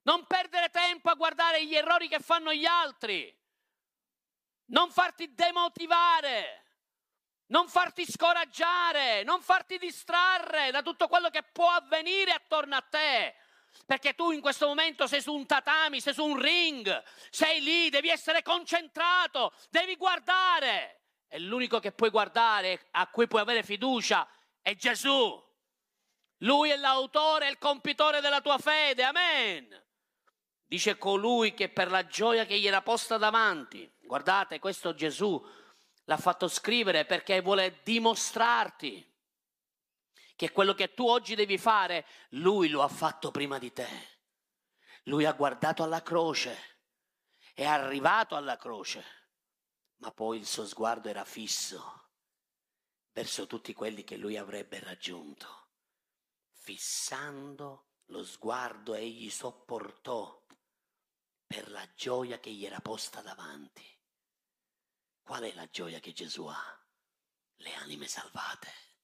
Non 0.03 0.25
perdere 0.27 0.69
tempo 0.69 1.09
a 1.09 1.15
guardare 1.15 1.65
gli 1.65 1.75
errori 1.75 2.07
che 2.07 2.19
fanno 2.19 2.53
gli 2.53 2.65
altri. 2.65 3.35
Non 4.65 4.91
farti 4.91 5.33
demotivare. 5.33 6.63
Non 7.47 7.67
farti 7.69 8.05
scoraggiare, 8.09 9.23
non 9.23 9.41
farti 9.41 9.77
distrarre 9.77 10.71
da 10.71 10.81
tutto 10.81 11.07
quello 11.07 11.29
che 11.29 11.43
può 11.43 11.69
avvenire 11.69 12.31
attorno 12.31 12.75
a 12.75 12.81
te. 12.81 13.35
Perché 13.85 14.13
tu 14.13 14.31
in 14.31 14.41
questo 14.41 14.67
momento 14.67 15.07
sei 15.07 15.21
su 15.21 15.33
un 15.33 15.45
tatami, 15.45 16.01
sei 16.01 16.13
su 16.13 16.25
un 16.25 16.39
ring, 16.39 17.03
sei 17.29 17.61
lì, 17.61 17.89
devi 17.89 18.09
essere 18.09 18.41
concentrato, 18.41 19.53
devi 19.69 19.95
guardare. 19.95 21.01
E 21.27 21.39
l'unico 21.39 21.79
che 21.79 21.91
puoi 21.91 22.09
guardare, 22.09 22.87
a 22.91 23.07
cui 23.07 23.27
puoi 23.27 23.41
avere 23.41 23.63
fiducia, 23.63 24.27
è 24.61 24.75
Gesù. 24.75 25.43
Lui 26.39 26.69
è 26.69 26.75
l'autore 26.75 27.47
e 27.47 27.51
il 27.51 27.57
compitore 27.57 28.21
della 28.21 28.41
tua 28.41 28.57
fede. 28.57 29.03
Amen. 29.03 29.83
Dice 30.67 30.97
colui 30.97 31.53
che 31.53 31.69
per 31.69 31.89
la 31.91 32.07
gioia 32.07 32.45
che 32.45 32.57
gli 32.57 32.67
era 32.67 32.81
posta 32.81 33.17
davanti, 33.17 33.89
guardate, 34.01 34.59
questo 34.59 34.95
Gesù 34.95 35.43
l'ha 36.05 36.17
fatto 36.17 36.47
scrivere 36.47 37.05
perché 37.05 37.41
vuole 37.41 37.79
dimostrarti 37.83 39.13
che 40.35 40.51
quello 40.51 40.73
che 40.73 40.93
tu 40.93 41.07
oggi 41.07 41.35
devi 41.35 41.57
fare, 41.57 42.05
lui 42.31 42.69
lo 42.69 42.81
ha 42.81 42.87
fatto 42.87 43.31
prima 43.31 43.57
di 43.57 43.71
te. 43.71 43.87
Lui 45.03 45.25
ha 45.25 45.33
guardato 45.33 45.83
alla 45.83 46.01
croce, 46.01 46.57
è 47.53 47.65
arrivato 47.65 48.35
alla 48.35 48.57
croce, 48.57 49.03
ma 49.97 50.11
poi 50.11 50.37
il 50.39 50.45
suo 50.45 50.65
sguardo 50.65 51.09
era 51.09 51.23
fisso 51.23 52.09
verso 53.13 53.47
tutti 53.47 53.73
quelli 53.73 54.03
che 54.03 54.17
lui 54.17 54.35
avrebbe 54.35 54.79
raggiunto. 54.79 55.69
Fissando 56.51 57.91
lo 58.07 58.23
sguardo 58.25 58.93
egli 58.93 59.29
sopportò 59.29 60.43
per 61.45 61.69
la 61.69 61.87
gioia 61.95 62.39
che 62.39 62.51
gli 62.51 62.65
era 62.65 62.81
posta 62.81 63.21
davanti. 63.21 63.83
Qual 65.21 65.43
è 65.43 65.53
la 65.53 65.67
gioia 65.69 65.99
che 65.99 66.11
Gesù 66.11 66.45
ha? 66.45 66.85
Le 67.57 67.73
anime 67.75 68.07
salvate. 68.07 68.94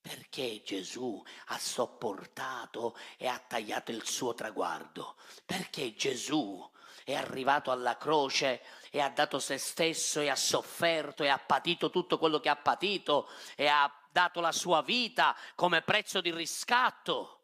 Perché 0.00 0.62
Gesù 0.62 1.22
ha 1.46 1.58
sopportato 1.58 2.96
e 3.16 3.26
ha 3.26 3.38
tagliato 3.38 3.90
il 3.90 4.06
suo 4.06 4.34
traguardo? 4.34 5.16
Perché 5.44 5.94
Gesù 5.94 6.68
è 7.04 7.14
arrivato 7.14 7.70
alla 7.70 7.96
croce 7.96 8.62
e 8.90 9.00
ha 9.00 9.10
dato 9.10 9.38
se 9.38 9.58
stesso 9.58 10.20
e 10.20 10.28
ha 10.28 10.36
sofferto 10.36 11.22
e 11.22 11.28
ha 11.28 11.38
patito 11.38 11.90
tutto 11.90 12.18
quello 12.18 12.40
che 12.40 12.48
ha 12.48 12.56
patito 12.56 13.28
e 13.56 13.66
ha 13.66 13.90
dato 14.10 14.40
la 14.40 14.52
sua 14.52 14.82
vita 14.82 15.36
come 15.54 15.82
prezzo 15.82 16.20
di 16.20 16.32
riscatto? 16.32 17.36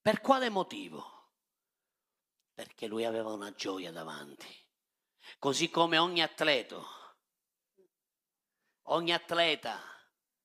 Per 0.00 0.20
quale 0.20 0.48
motivo? 0.48 1.12
perché 2.54 2.86
lui 2.86 3.04
aveva 3.04 3.32
una 3.32 3.52
gioia 3.52 3.90
davanti. 3.90 4.46
Così 5.38 5.70
come 5.70 5.98
ogni 5.98 6.22
atleta, 6.22 6.80
ogni 8.88 9.12
atleta, 9.12 9.80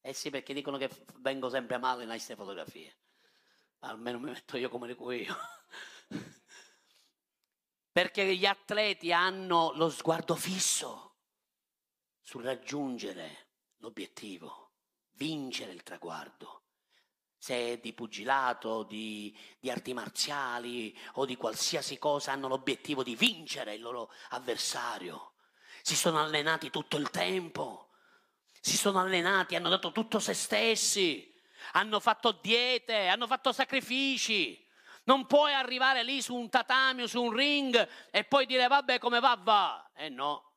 eh 0.08 0.14
sì 0.14 0.30
perché 0.30 0.54
dicono 0.54 0.78
che 0.78 0.90
vengo 1.18 1.50
sempre 1.50 1.78
male 1.78 2.04
in 2.04 2.10
queste 2.10 2.38
fotografie, 2.38 2.96
almeno 3.80 4.20
mi 4.20 4.30
metto 4.30 4.56
io 4.56 4.70
come 4.70 4.88
dico 4.88 5.12
io. 5.12 5.36
perché 7.92 8.34
gli 8.34 8.46
atleti 8.46 9.12
hanno 9.12 9.74
lo 9.74 9.90
sguardo 9.90 10.36
fisso 10.36 11.16
sul 12.22 12.44
raggiungere 12.44 13.50
l'obiettivo, 13.80 14.72
vincere 15.16 15.74
il 15.74 15.84
traguardo 15.84 16.64
se 17.38 17.74
è 17.74 17.78
di 17.78 17.92
pugilato, 17.94 18.84
di, 18.84 19.38
di, 19.60 19.70
arti 19.70 19.94
marziali 19.94 20.98
o 21.14 21.26
di 21.26 21.36
qualsiasi 21.36 21.98
cosa, 22.00 22.32
hanno 22.32 22.48
l'obiettivo 22.48 23.04
di 23.04 23.16
vincere 23.16 23.76
il 23.76 23.82
loro 23.82 24.12
avversario. 24.30 25.34
Si 25.82 25.96
sono 25.96 26.20
allenati 26.20 26.70
tutto 26.70 26.98
il 26.98 27.10
tempo, 27.10 27.87
si 28.62 28.78
sono 28.78 29.00
allenati, 29.00 29.56
hanno 29.56 29.70
dato 29.70 29.92
tutto 29.92 30.20
se 30.20 30.34
stessi, 30.34 31.34
hanno 31.74 32.00
fatto 32.00 32.32
diete, 32.32 33.08
hanno 33.08 33.28
fatto 33.28 33.52
sacrifici. 33.52 34.66
Non 35.06 35.26
puoi 35.26 35.54
arrivare 35.54 36.04
lì 36.04 36.22
su 36.22 36.36
un 36.36 36.50
tatami 36.50 37.08
su 37.08 37.24
un 37.24 37.34
ring 37.34 37.90
e 38.12 38.24
poi 38.26 38.46
dire 38.46 38.68
vabbè 38.68 39.00
come 39.00 39.20
va 39.20 39.36
va. 39.36 39.92
Eh 39.96 40.10
no, 40.10 40.56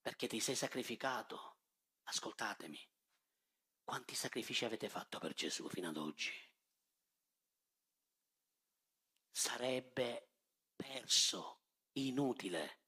perché 0.00 0.26
ti 0.26 0.40
sei 0.40 0.54
sacrificato. 0.54 1.56
Ascoltatemi 2.04 2.90
quanti 3.84 4.14
sacrifici 4.14 4.64
avete 4.64 4.88
fatto 4.88 5.18
per 5.18 5.34
Gesù 5.34 5.68
fino 5.68 5.88
ad 5.88 5.96
oggi? 5.96 6.32
Sarebbe 9.30 10.30
perso, 10.74 11.64
inutile, 11.92 12.80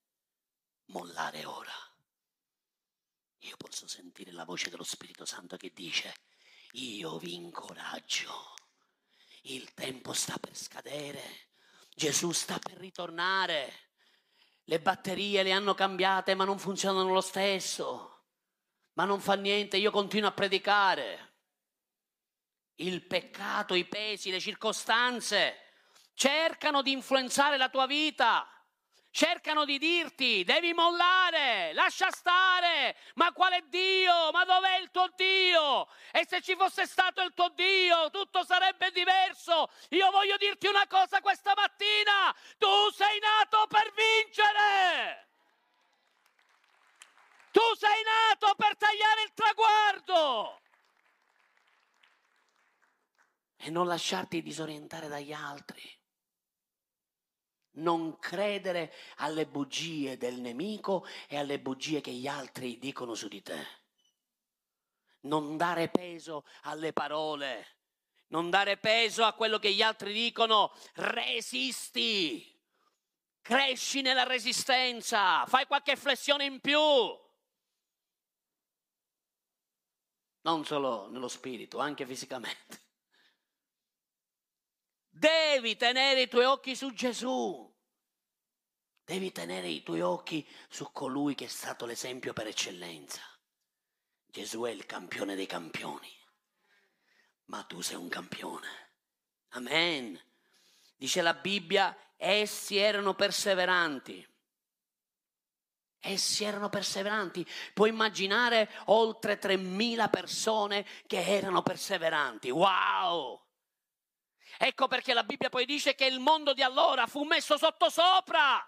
mollare 0.86 1.44
ora. 1.44 1.72
Io 3.44 3.56
posso 3.56 3.86
sentire 3.86 4.32
la 4.32 4.44
voce 4.44 4.70
dello 4.70 4.84
Spirito 4.84 5.24
Santo 5.24 5.56
che 5.56 5.72
dice, 5.74 6.14
io 6.72 7.18
vi 7.18 7.34
incoraggio, 7.34 8.54
il 9.42 9.72
tempo 9.74 10.12
sta 10.12 10.36
per 10.38 10.56
scadere, 10.56 11.48
Gesù 11.94 12.32
sta 12.32 12.58
per 12.58 12.78
ritornare, 12.78 13.90
le 14.64 14.80
batterie 14.80 15.42
le 15.42 15.52
hanno 15.52 15.74
cambiate 15.74 16.34
ma 16.34 16.44
non 16.44 16.58
funzionano 16.58 17.12
lo 17.12 17.20
stesso 17.20 18.14
ma 18.94 19.04
non 19.04 19.20
fa 19.20 19.34
niente, 19.34 19.76
io 19.76 19.90
continuo 19.90 20.28
a 20.28 20.32
predicare. 20.32 21.32
Il 22.76 23.04
peccato, 23.06 23.74
i 23.74 23.84
pesi, 23.86 24.30
le 24.30 24.40
circostanze 24.40 25.58
cercano 26.14 26.82
di 26.82 26.92
influenzare 26.92 27.56
la 27.56 27.68
tua 27.68 27.86
vita. 27.86 28.48
Cercano 29.16 29.64
di 29.64 29.78
dirti, 29.78 30.42
devi 30.42 30.72
mollare, 30.72 31.72
lascia 31.72 32.10
stare, 32.10 32.96
ma 33.14 33.30
quale 33.30 33.62
Dio? 33.68 34.32
Ma 34.32 34.44
dov'è 34.44 34.78
il 34.78 34.90
tuo 34.90 35.06
Dio? 35.14 35.86
E 36.10 36.26
se 36.26 36.40
ci 36.40 36.56
fosse 36.56 36.84
stato 36.84 37.22
il 37.22 37.32
tuo 37.32 37.48
Dio, 37.50 38.10
tutto 38.10 38.44
sarebbe 38.44 38.90
diverso. 38.90 39.70
Io 39.90 40.10
voglio 40.10 40.36
dirti 40.36 40.66
una 40.66 40.84
cosa 40.88 41.20
questa 41.20 41.52
mattina, 41.54 42.34
tu 42.58 42.90
sei 42.90 43.20
nato 43.20 43.68
per 43.68 43.92
vincere. 43.94 45.28
Tu 47.52 47.76
sei 47.78 48.02
nato 48.02 48.52
per 48.56 48.76
tagliare 48.76 49.22
il 49.22 49.32
traguardo 49.32 50.60
e 53.58 53.70
non 53.70 53.86
lasciarti 53.86 54.42
disorientare 54.42 55.06
dagli 55.06 55.32
altri. 55.32 56.02
Non 57.74 58.18
credere 58.18 58.92
alle 59.16 59.46
bugie 59.46 60.16
del 60.16 60.40
nemico 60.40 61.06
e 61.28 61.36
alle 61.36 61.58
bugie 61.58 62.00
che 62.00 62.12
gli 62.12 62.26
altri 62.26 62.78
dicono 62.78 63.14
su 63.14 63.28
di 63.28 63.42
te. 63.42 63.66
Non 65.22 65.56
dare 65.56 65.88
peso 65.88 66.44
alle 66.62 66.92
parole, 66.92 67.78
non 68.28 68.50
dare 68.50 68.76
peso 68.76 69.24
a 69.24 69.32
quello 69.32 69.58
che 69.58 69.72
gli 69.72 69.82
altri 69.82 70.12
dicono. 70.12 70.72
Resisti, 70.94 72.60
cresci 73.40 74.02
nella 74.02 74.24
resistenza, 74.24 75.44
fai 75.46 75.66
qualche 75.66 75.96
flessione 75.96 76.44
in 76.44 76.60
più 76.60 76.78
non 80.44 80.64
solo 80.64 81.08
nello 81.10 81.28
spirito, 81.28 81.78
anche 81.78 82.06
fisicamente. 82.06 82.82
Devi 85.24 85.74
tenere 85.78 86.20
i 86.20 86.28
tuoi 86.28 86.44
occhi 86.44 86.76
su 86.76 86.92
Gesù. 86.92 87.72
Devi 89.02 89.32
tenere 89.32 89.68
i 89.68 89.82
tuoi 89.82 90.02
occhi 90.02 90.46
su 90.68 90.92
colui 90.92 91.34
che 91.34 91.46
è 91.46 91.48
stato 91.48 91.86
l'esempio 91.86 92.34
per 92.34 92.48
eccellenza. 92.48 93.22
Gesù 94.26 94.64
è 94.64 94.70
il 94.70 94.84
campione 94.84 95.34
dei 95.34 95.46
campioni, 95.46 96.10
ma 97.44 97.62
tu 97.62 97.80
sei 97.80 97.96
un 97.96 98.08
campione. 98.08 98.68
Amen. 99.50 100.20
Dice 100.94 101.22
la 101.22 101.32
Bibbia, 101.32 101.96
essi 102.18 102.76
erano 102.76 103.14
perseveranti 103.14 104.28
Essi 106.06 106.44
erano 106.44 106.68
perseveranti. 106.68 107.46
Puoi 107.72 107.88
immaginare 107.88 108.70
oltre 108.86 109.40
3.000 109.40 110.10
persone 110.10 110.84
che 111.06 111.24
erano 111.24 111.62
perseveranti. 111.62 112.50
Wow! 112.50 113.43
Ecco 114.58 114.86
perché 114.88 115.12
la 115.14 115.24
Bibbia 115.24 115.48
poi 115.48 115.64
dice 115.64 115.94
che 115.94 116.06
il 116.06 116.20
mondo 116.20 116.52
di 116.52 116.62
allora 116.62 117.06
fu 117.06 117.24
messo 117.24 117.56
sotto 117.56 117.90
sopra. 117.90 118.64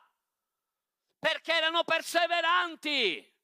Perché 1.18 1.52
erano 1.52 1.84
perseveranti. 1.84 3.34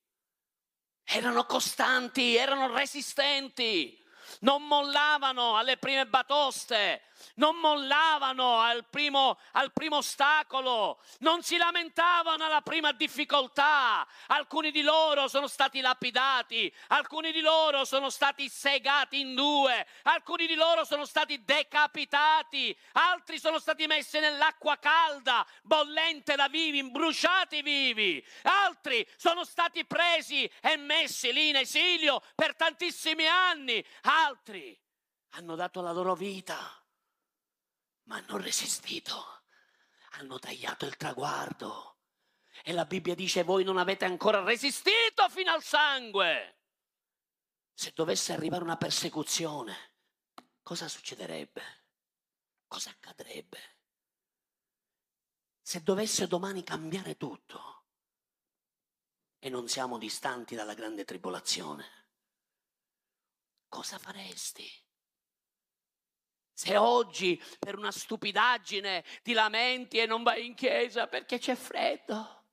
Erano 1.05 1.45
costanti, 1.47 2.37
erano 2.37 2.75
resistenti. 2.75 4.01
Non 4.41 4.67
mollavano 4.67 5.57
alle 5.57 5.77
prime 5.77 6.07
batoste, 6.07 7.03
non 7.37 7.57
mollavano 7.57 8.59
al 8.59 8.87
primo, 8.89 9.39
al 9.53 9.73
primo 9.73 9.97
ostacolo, 9.97 11.01
non 11.19 11.43
si 11.43 11.57
lamentavano 11.57 12.45
alla 12.45 12.61
prima 12.61 12.93
difficoltà. 12.93 14.07
Alcuni 14.29 14.71
di 14.71 14.83
loro 14.83 15.29
sono 15.29 15.47
stati 15.47 15.81
lapidati, 15.81 16.73
alcuni 16.89 17.33
di 17.33 17.41
loro 17.41 17.85
sono 17.85 18.11
stati 18.11 18.49
segati 18.49 19.21
in 19.21 19.35
due, 19.35 19.87
alcuni 20.03 20.47
di 20.47 20.55
loro 20.55 20.85
sono 20.85 21.05
stati 21.05 21.45
decapitati, 21.45 22.77
altri 22.93 23.39
sono 23.39 23.59
stati 23.59 23.87
messi 23.87 24.19
nell'acqua 24.19 24.79
calda, 24.79 25.47
bollente 25.63 26.35
da 26.35 26.49
vivi, 26.49 26.83
bruciati 26.91 27.63
vivi, 27.63 28.25
altri 28.43 29.07
sono 29.17 29.45
stati 29.45 29.85
presi 29.85 30.51
e 30.61 30.77
messi 30.77 31.33
lì 31.33 31.49
in 31.49 31.57
esilio 31.57 32.23
per 32.35 32.57
tantissimi 32.57 33.27
anni, 33.27 33.85
altri 34.03 34.81
hanno 35.35 35.55
dato 35.55 35.81
la 35.81 35.93
loro 35.93 36.15
vita, 36.15 36.82
ma 38.05 38.17
hanno 38.17 38.37
resistito, 38.37 39.45
hanno 40.13 40.39
tagliato 40.39 40.87
il 40.87 40.97
traguardo. 40.97 41.99
E 42.65 42.73
la 42.73 42.85
Bibbia 42.85 43.15
dice 43.15 43.43
voi 43.43 43.65
non 43.65 43.79
avete 43.79 44.05
ancora 44.05 44.43
resistito 44.43 45.29
fino 45.29 45.53
al 45.53 45.63
sangue. 45.63 46.59
Se 47.73 47.93
dovesse 47.95 48.33
arrivare 48.33 48.63
una 48.63 48.77
persecuzione, 48.77 49.95
cosa 50.63 50.89
succederebbe? 50.89 51.63
Cosa 52.67 52.91
accadrebbe? 52.91 53.79
Se 55.61 55.83
dovesse 55.83 56.27
domani 56.27 56.63
cambiare 56.63 57.17
tutto 57.17 57.87
e 59.39 59.49
non 59.49 59.69
siamo 59.69 59.99
distanti 59.99 60.55
dalla 60.55 60.75
grande 60.75 61.05
tribolazione, 61.05 62.09
cosa 63.69 63.99
faresti? 63.99 64.69
Se 66.53 66.77
oggi 66.77 67.43
per 67.59 67.77
una 67.77 67.91
stupidaggine 67.91 69.05
ti 69.23 69.33
lamenti 69.33 69.99
e 69.99 70.07
non 70.07 70.23
vai 70.23 70.47
in 70.47 70.55
chiesa 70.55 71.07
perché 71.07 71.39
c'è 71.39 71.55
freddo. 71.55 72.45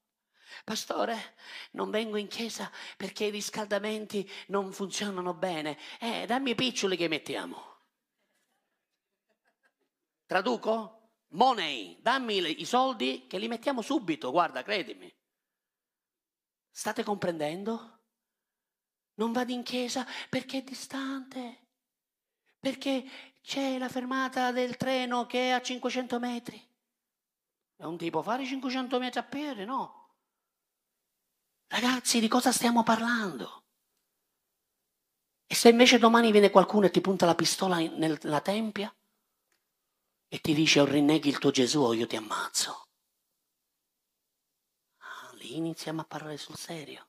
Pastore, 0.63 1.35
non 1.71 1.89
vengo 1.89 2.17
in 2.17 2.27
chiesa 2.27 2.71
perché 2.97 3.25
i 3.25 3.29
riscaldamenti 3.29 4.29
non 4.47 4.71
funzionano 4.71 5.33
bene. 5.33 5.77
Eh, 5.99 6.25
dammi 6.25 6.51
i 6.51 6.55
piccioli 6.55 6.97
che 6.97 7.07
mettiamo. 7.07 7.77
Traduco? 10.25 10.95
Money, 11.29 11.97
dammi 12.01 12.59
i 12.59 12.65
soldi 12.65 13.27
che 13.27 13.37
li 13.37 13.47
mettiamo 13.47 13.81
subito, 13.81 14.31
guarda, 14.31 14.63
credimi. 14.63 15.13
State 16.71 17.03
comprendendo? 17.03 17.99
Non 19.15 19.31
vado 19.31 19.51
in 19.51 19.63
chiesa 19.63 20.07
perché 20.29 20.59
è 20.59 20.63
distante, 20.63 21.67
perché 22.59 23.03
c'è 23.41 23.77
la 23.77 23.89
fermata 23.89 24.51
del 24.51 24.77
treno 24.77 25.25
che 25.25 25.49
è 25.49 25.51
a 25.51 25.61
500 25.61 26.19
metri. 26.19 26.67
È 27.75 27.83
un 27.83 27.97
tipo 27.97 28.21
fare 28.21 28.45
500 28.45 28.99
metri 28.99 29.19
a 29.19 29.23
piedi, 29.23 29.65
no? 29.65 30.15
Ragazzi, 31.67 32.19
di 32.19 32.27
cosa 32.27 32.51
stiamo 32.51 32.83
parlando? 32.83 33.63
E 35.45 35.55
se 35.55 35.69
invece 35.69 35.97
domani 35.97 36.31
viene 36.31 36.49
qualcuno 36.51 36.85
e 36.85 36.91
ti 36.91 37.01
punta 37.01 37.25
la 37.25 37.35
pistola 37.35 37.77
nella 37.77 38.41
tempia 38.41 38.93
e 40.27 40.39
ti 40.41 40.53
dice 40.53 40.79
o 40.79 40.85
rinneghi 40.85 41.29
il 41.29 41.39
tuo 41.39 41.49
Gesù 41.49 41.81
o 41.81 41.93
io 41.93 42.05
ti 42.05 42.15
ammazzo. 42.15 42.89
Ah, 44.97 45.31
lì 45.33 45.55
iniziamo 45.55 46.01
a 46.01 46.05
parlare 46.05 46.37
sul 46.37 46.55
serio. 46.55 47.07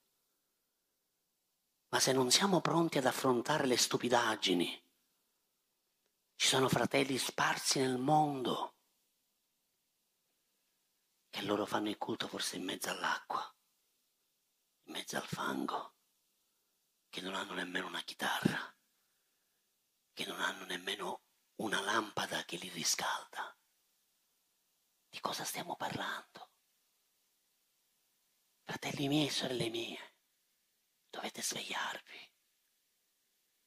Ma 1.88 2.00
se 2.00 2.12
non 2.12 2.30
siamo 2.30 2.60
pronti 2.60 2.98
ad 2.98 3.04
affrontare 3.04 3.66
le 3.66 3.76
stupidaggini, 3.76 4.82
ci 6.40 6.46
sono 6.46 6.70
fratelli 6.70 7.18
sparsi 7.18 7.80
nel 7.80 7.98
mondo 7.98 8.78
che 11.28 11.42
loro 11.42 11.66
fanno 11.66 11.90
il 11.90 11.98
culto 11.98 12.28
forse 12.28 12.56
in 12.56 12.64
mezzo 12.64 12.88
all'acqua, 12.88 13.54
in 14.84 14.92
mezzo 14.94 15.18
al 15.18 15.26
fango, 15.26 15.96
che 17.10 17.20
non 17.20 17.34
hanno 17.34 17.52
nemmeno 17.52 17.88
una 17.88 18.00
chitarra, 18.00 18.74
che 20.14 20.24
non 20.24 20.40
hanno 20.40 20.64
nemmeno 20.64 21.24
una 21.56 21.82
lampada 21.82 22.42
che 22.46 22.56
li 22.56 22.70
riscalda. 22.70 23.54
Di 25.10 25.20
cosa 25.20 25.44
stiamo 25.44 25.76
parlando? 25.76 26.52
Fratelli 28.62 29.08
miei 29.08 29.26
e 29.26 29.30
sorelle 29.30 29.68
mie, 29.68 30.14
dovete 31.10 31.42
svegliarvi. 31.42 32.32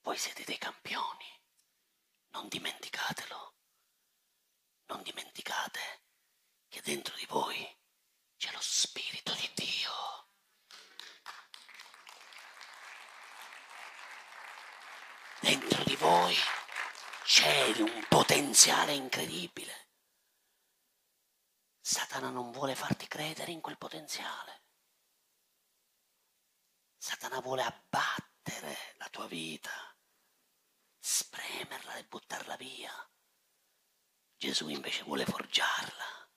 Voi 0.01 0.17
siete 0.17 0.43
dei 0.43 0.57
campioni. 0.57 1.41
Non 2.33 2.47
dimenticatelo. 2.47 3.55
Non 4.87 5.03
dimenticate 5.03 6.05
che 6.67 6.81
dentro 6.81 7.15
di 7.15 7.25
voi 7.27 7.77
c'è 8.37 8.51
lo 8.51 8.59
Spirito 8.59 9.33
di 9.35 9.51
Dio. 9.53 9.91
Dentro 15.41 15.83
di 15.83 15.95
voi 15.95 16.35
c'è 17.23 17.71
un 17.77 18.05
potenziale 18.09 18.93
incredibile. 18.93 19.89
Satana 21.79 22.29
non 22.29 22.51
vuole 22.51 22.73
farti 22.73 23.07
credere 23.07 23.51
in 23.51 23.61
quel 23.61 23.77
potenziale. 23.77 24.63
Satana 26.97 27.39
vuole 27.41 27.61
abbattere 27.61 28.95
la 28.97 29.09
tua 29.09 29.27
vita 29.27 29.92
spremerla 31.05 31.95
e 31.95 32.05
buttarla 32.05 32.55
via. 32.55 32.93
Gesù 34.37 34.69
invece 34.69 35.03
vuole 35.03 35.25
forgiarla, 35.25 36.31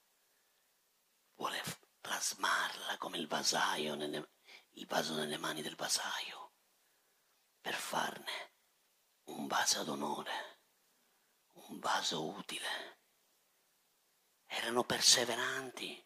vuole 1.35 1.63
plasmarla 2.01 2.99
come 2.99 3.17
il 3.19 3.29
vasaio, 3.29 3.95
nelle, 3.95 4.33
il 4.71 4.87
vaso 4.87 5.15
nelle 5.15 5.37
mani 5.37 5.63
del 5.63 5.77
vasaio, 5.77 6.55
per 7.61 7.75
farne 7.75 8.55
un 9.27 9.47
vaso 9.47 9.85
d'onore, 9.85 10.63
un 11.53 11.79
vaso 11.79 12.27
utile. 12.27 13.03
Erano 14.47 14.83
perseveranti 14.83 16.05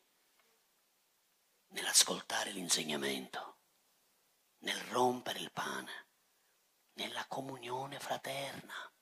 nell'ascoltare 1.68 2.50
l'insegnamento, 2.50 3.62
nel 4.58 4.80
rompere 4.82 5.38
il 5.38 5.50
pane 5.50 6.09
nella 7.00 7.26
comunione 7.28 7.98
fraterna, 7.98 8.92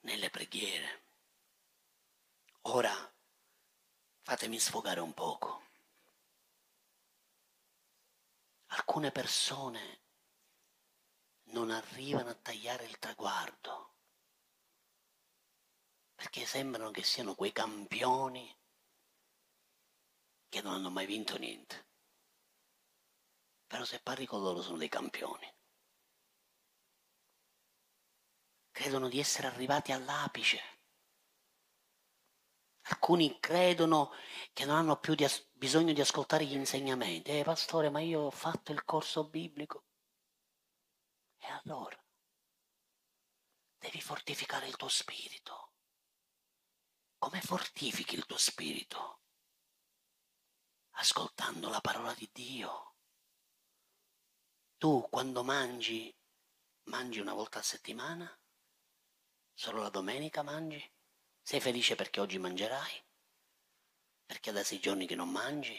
nelle 0.00 0.30
preghiere. 0.30 1.04
Ora 2.62 2.92
fatemi 4.22 4.58
sfogare 4.58 4.98
un 4.98 5.14
poco. 5.14 5.62
Alcune 8.70 9.12
persone 9.12 10.00
non 11.50 11.70
arrivano 11.70 12.30
a 12.30 12.34
tagliare 12.34 12.84
il 12.84 12.98
traguardo 12.98 13.94
perché 16.16 16.44
sembrano 16.44 16.90
che 16.90 17.04
siano 17.04 17.36
quei 17.36 17.52
campioni 17.52 18.58
che 20.48 20.62
non 20.62 20.72
hanno 20.72 20.90
mai 20.90 21.06
vinto 21.06 21.38
niente. 21.38 21.86
Però 23.68 23.84
se 23.84 24.00
parli 24.00 24.26
con 24.26 24.42
loro 24.42 24.62
sono 24.62 24.78
dei 24.78 24.88
campioni. 24.88 25.55
Credono 28.76 29.08
di 29.08 29.18
essere 29.18 29.46
arrivati 29.46 29.90
all'apice. 29.90 30.60
Alcuni 32.88 33.40
credono 33.40 34.12
che 34.52 34.66
non 34.66 34.76
hanno 34.76 35.00
più 35.00 35.14
di 35.14 35.24
as- 35.24 35.48
bisogno 35.52 35.94
di 35.94 36.02
ascoltare 36.02 36.44
gli 36.44 36.52
insegnamenti. 36.52 37.30
Eh, 37.30 37.42
pastore, 37.42 37.88
ma 37.88 38.00
io 38.00 38.20
ho 38.20 38.30
fatto 38.30 38.72
il 38.72 38.84
corso 38.84 39.24
biblico. 39.30 39.86
E 41.38 41.46
allora 41.46 41.98
devi 43.78 44.00
fortificare 44.02 44.66
il 44.66 44.76
tuo 44.76 44.88
spirito. 44.88 45.72
Come 47.16 47.40
fortifichi 47.40 48.14
il 48.14 48.26
tuo 48.26 48.36
spirito? 48.36 49.22
Ascoltando 50.98 51.70
la 51.70 51.80
parola 51.80 52.12
di 52.12 52.28
Dio. 52.30 52.94
Tu 54.76 55.08
quando 55.08 55.42
mangi, 55.42 56.14
mangi 56.90 57.20
una 57.20 57.32
volta 57.32 57.60
a 57.60 57.62
settimana? 57.62 58.38
Solo 59.58 59.80
la 59.80 59.88
domenica 59.88 60.42
mangi? 60.42 60.92
Sei 61.40 61.60
felice 61.60 61.94
perché 61.94 62.20
oggi 62.20 62.38
mangerai? 62.38 63.02
Perché 64.26 64.52
da 64.52 64.62
sei 64.62 64.78
giorni 64.78 65.06
che 65.06 65.14
non 65.14 65.30
mangi? 65.30 65.74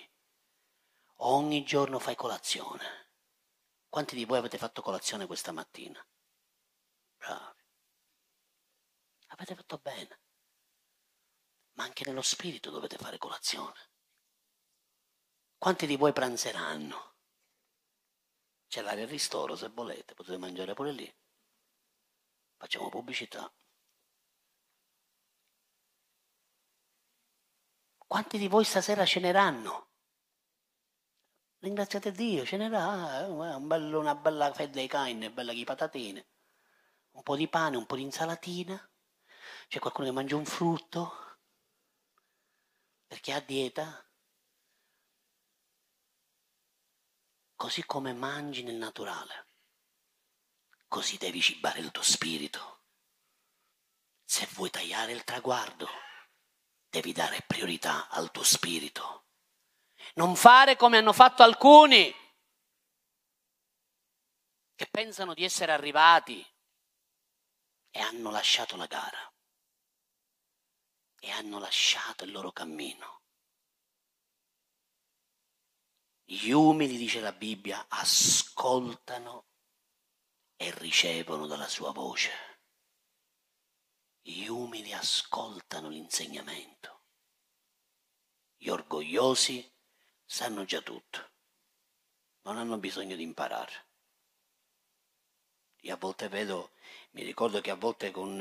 Ogni 1.17 1.63
giorno 1.63 1.99
fai 1.99 2.15
colazione? 2.15 3.11
Quanti 3.87 4.15
di 4.15 4.25
voi 4.25 4.39
avete 4.39 4.57
fatto 4.57 4.81
colazione 4.81 5.27
questa 5.27 5.51
mattina? 5.51 6.03
Bravi. 7.17 7.63
Avete 9.27 9.53
fatto 9.53 9.77
bene. 9.77 10.21
Ma 11.73 11.83
anche 11.83 12.03
nello 12.03 12.23
spirito 12.23 12.71
dovete 12.71 12.97
fare 12.97 13.19
colazione. 13.19 13.91
Quanti 15.55 15.85
di 15.85 15.97
voi 15.97 16.13
pranzeranno? 16.13 17.15
C'è 18.67 18.81
l'area 18.81 19.05
ristoro 19.05 19.55
se 19.55 19.69
volete, 19.69 20.15
potete 20.15 20.37
mangiare 20.37 20.73
pure 20.73 20.91
lì. 20.91 21.15
Facciamo 22.55 22.89
pubblicità. 22.89 23.53
Quanti 28.07 28.37
di 28.37 28.47
voi 28.47 28.63
stasera 28.63 29.05
ceneranno? 29.05 29.89
Ringraziate 31.59 32.11
Dio, 32.13 32.45
cenerà 32.45 33.19
eh, 33.19 33.25
un 33.25 33.67
bello, 33.67 33.99
una 33.99 34.15
bella 34.15 34.53
fetta 34.53 34.79
di 34.79 34.87
carne, 34.87 35.29
bella 35.29 35.51
di 35.51 35.65
patatine, 35.65 36.29
un 37.11 37.21
po' 37.21 37.35
di 37.35 37.49
pane, 37.49 37.75
un 37.75 37.85
po' 37.85 37.97
di 37.97 38.03
insalatina. 38.03 38.89
C'è 39.67 39.79
qualcuno 39.79 40.07
che 40.07 40.13
mangia 40.13 40.37
un 40.37 40.45
frutto 40.45 41.39
perché 43.05 43.33
ha 43.33 43.41
dieta. 43.41 44.09
Così 47.55 47.85
come 47.85 48.13
mangi 48.13 48.63
nel 48.63 48.75
naturale, 48.75 49.47
così 50.87 51.17
devi 51.17 51.41
cibare 51.41 51.79
il 51.79 51.91
tuo 51.91 52.03
spirito. 52.03 52.83
Se 54.23 54.47
vuoi 54.53 54.69
tagliare 54.69 55.11
il 55.11 55.23
traguardo, 55.25 55.89
devi 56.89 57.11
dare 57.11 57.43
priorità 57.45 58.09
al 58.09 58.31
tuo 58.31 58.43
spirito. 58.43 59.25
Non 60.15 60.35
fare 60.35 60.75
come 60.75 60.97
hanno 60.97 61.13
fatto 61.13 61.43
alcuni 61.43 62.13
che 64.75 64.87
pensano 64.87 65.33
di 65.33 65.43
essere 65.43 65.71
arrivati 65.71 66.45
e 67.89 67.99
hanno 67.99 68.29
lasciato 68.29 68.75
la 68.75 68.85
gara 68.85 69.31
e 71.19 71.31
hanno 71.31 71.59
lasciato 71.59 72.23
il 72.23 72.31
loro 72.31 72.51
cammino. 72.51 73.21
Gli 76.23 76.51
umili, 76.51 76.97
dice 76.97 77.21
la 77.21 77.31
Bibbia, 77.31 77.85
ascoltano 77.87 79.45
e 80.55 80.71
ricevono 80.77 81.47
dalla 81.47 81.67
sua 81.67 81.91
voce. 81.91 82.56
Gli 84.29 84.47
umili 84.47 84.91
ascoltano 84.91 85.87
l'insegnamento. 85.87 87.03
Gli 88.57 88.67
orgogliosi 88.67 89.73
sanno 90.25 90.65
già 90.65 90.81
tutto. 90.81 91.29
Non 92.41 92.57
hanno 92.57 92.77
bisogno 92.77 93.15
di 93.15 93.23
imparare. 93.23 93.87
Io 95.83 95.93
a 95.93 95.97
volte 95.97 96.27
vedo, 96.27 96.71
mi 97.11 97.23
ricordo 97.23 97.61
che 97.61 97.71
a 97.71 97.75
volte 97.75 98.11
con, 98.11 98.37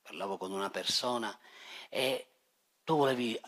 parlavo 0.00 0.38
con 0.38 0.52
una 0.52 0.70
persona 0.70 1.38
e 1.90 2.30
tu 2.82 2.96
volevi 2.96 3.38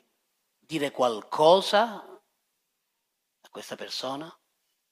dire 0.58 0.90
qualcosa 0.90 2.04
a 2.04 3.48
questa 3.48 3.76
persona 3.76 4.30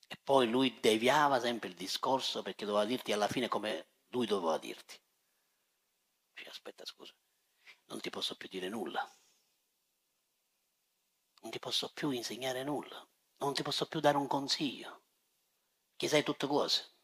e 0.06 0.16
poi 0.16 0.48
lui 0.48 0.80
deviava 0.80 1.38
sempre 1.40 1.68
il 1.68 1.74
discorso 1.74 2.40
perché 2.40 2.64
doveva 2.64 2.86
dirti 2.86 3.12
alla 3.12 3.28
fine 3.28 3.48
come 3.48 3.88
lui 4.08 4.24
doveva 4.24 4.56
dirti. 4.56 5.02
Dice, 6.44 6.56
aspetta, 6.56 6.84
scusa, 6.84 7.14
non 7.86 8.00
ti 8.02 8.10
posso 8.10 8.36
più 8.36 8.48
dire 8.48 8.68
nulla. 8.68 9.02
Non 11.40 11.50
ti 11.50 11.58
posso 11.58 11.90
più 11.90 12.10
insegnare 12.10 12.62
nulla. 12.62 13.08
Non 13.38 13.54
ti 13.54 13.62
posso 13.62 13.88
più 13.88 13.98
dare 13.98 14.18
un 14.18 14.26
consiglio. 14.26 15.04
Che 15.96 16.06
sai 16.06 16.22
tutte 16.22 16.46
cose. 16.46 16.96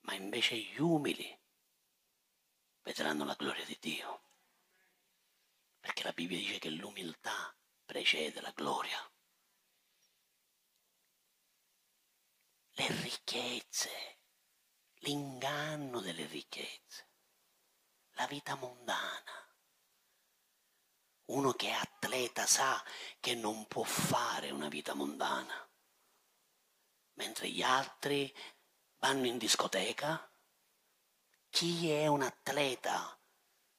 Ma 0.00 0.12
invece 0.12 0.58
gli 0.58 0.78
umili 0.78 1.40
vedranno 2.82 3.24
la 3.24 3.34
gloria 3.34 3.64
di 3.64 3.78
Dio. 3.80 4.30
Perché 5.80 6.02
la 6.02 6.12
Bibbia 6.12 6.36
dice 6.36 6.58
che 6.58 6.68
l'umiltà 6.68 7.56
precede 7.82 8.42
la 8.42 8.52
gloria. 8.52 9.10
Le 12.72 13.00
ricchezze, 13.00 14.18
l'inganno 14.96 16.00
delle 16.00 16.26
ricchezze 16.26 17.05
la 18.16 18.26
vita 18.26 18.54
mondana. 18.54 19.44
Uno 21.26 21.52
che 21.52 21.68
è 21.68 21.72
atleta 21.72 22.46
sa 22.46 22.82
che 23.20 23.34
non 23.34 23.66
può 23.66 23.82
fare 23.82 24.50
una 24.50 24.68
vita 24.68 24.94
mondana, 24.94 25.68
mentre 27.14 27.48
gli 27.48 27.62
altri 27.62 28.34
vanno 28.98 29.26
in 29.26 29.38
discoteca. 29.38 30.30
Chi 31.50 31.90
è 31.90 32.06
un 32.06 32.22
atleta 32.22 33.18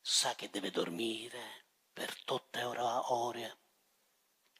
sa 0.01 0.35
che 0.35 0.49
deve 0.49 0.71
dormire 0.71 1.67
per 1.91 2.23
tutte 2.23 2.63
ore, 2.63 3.59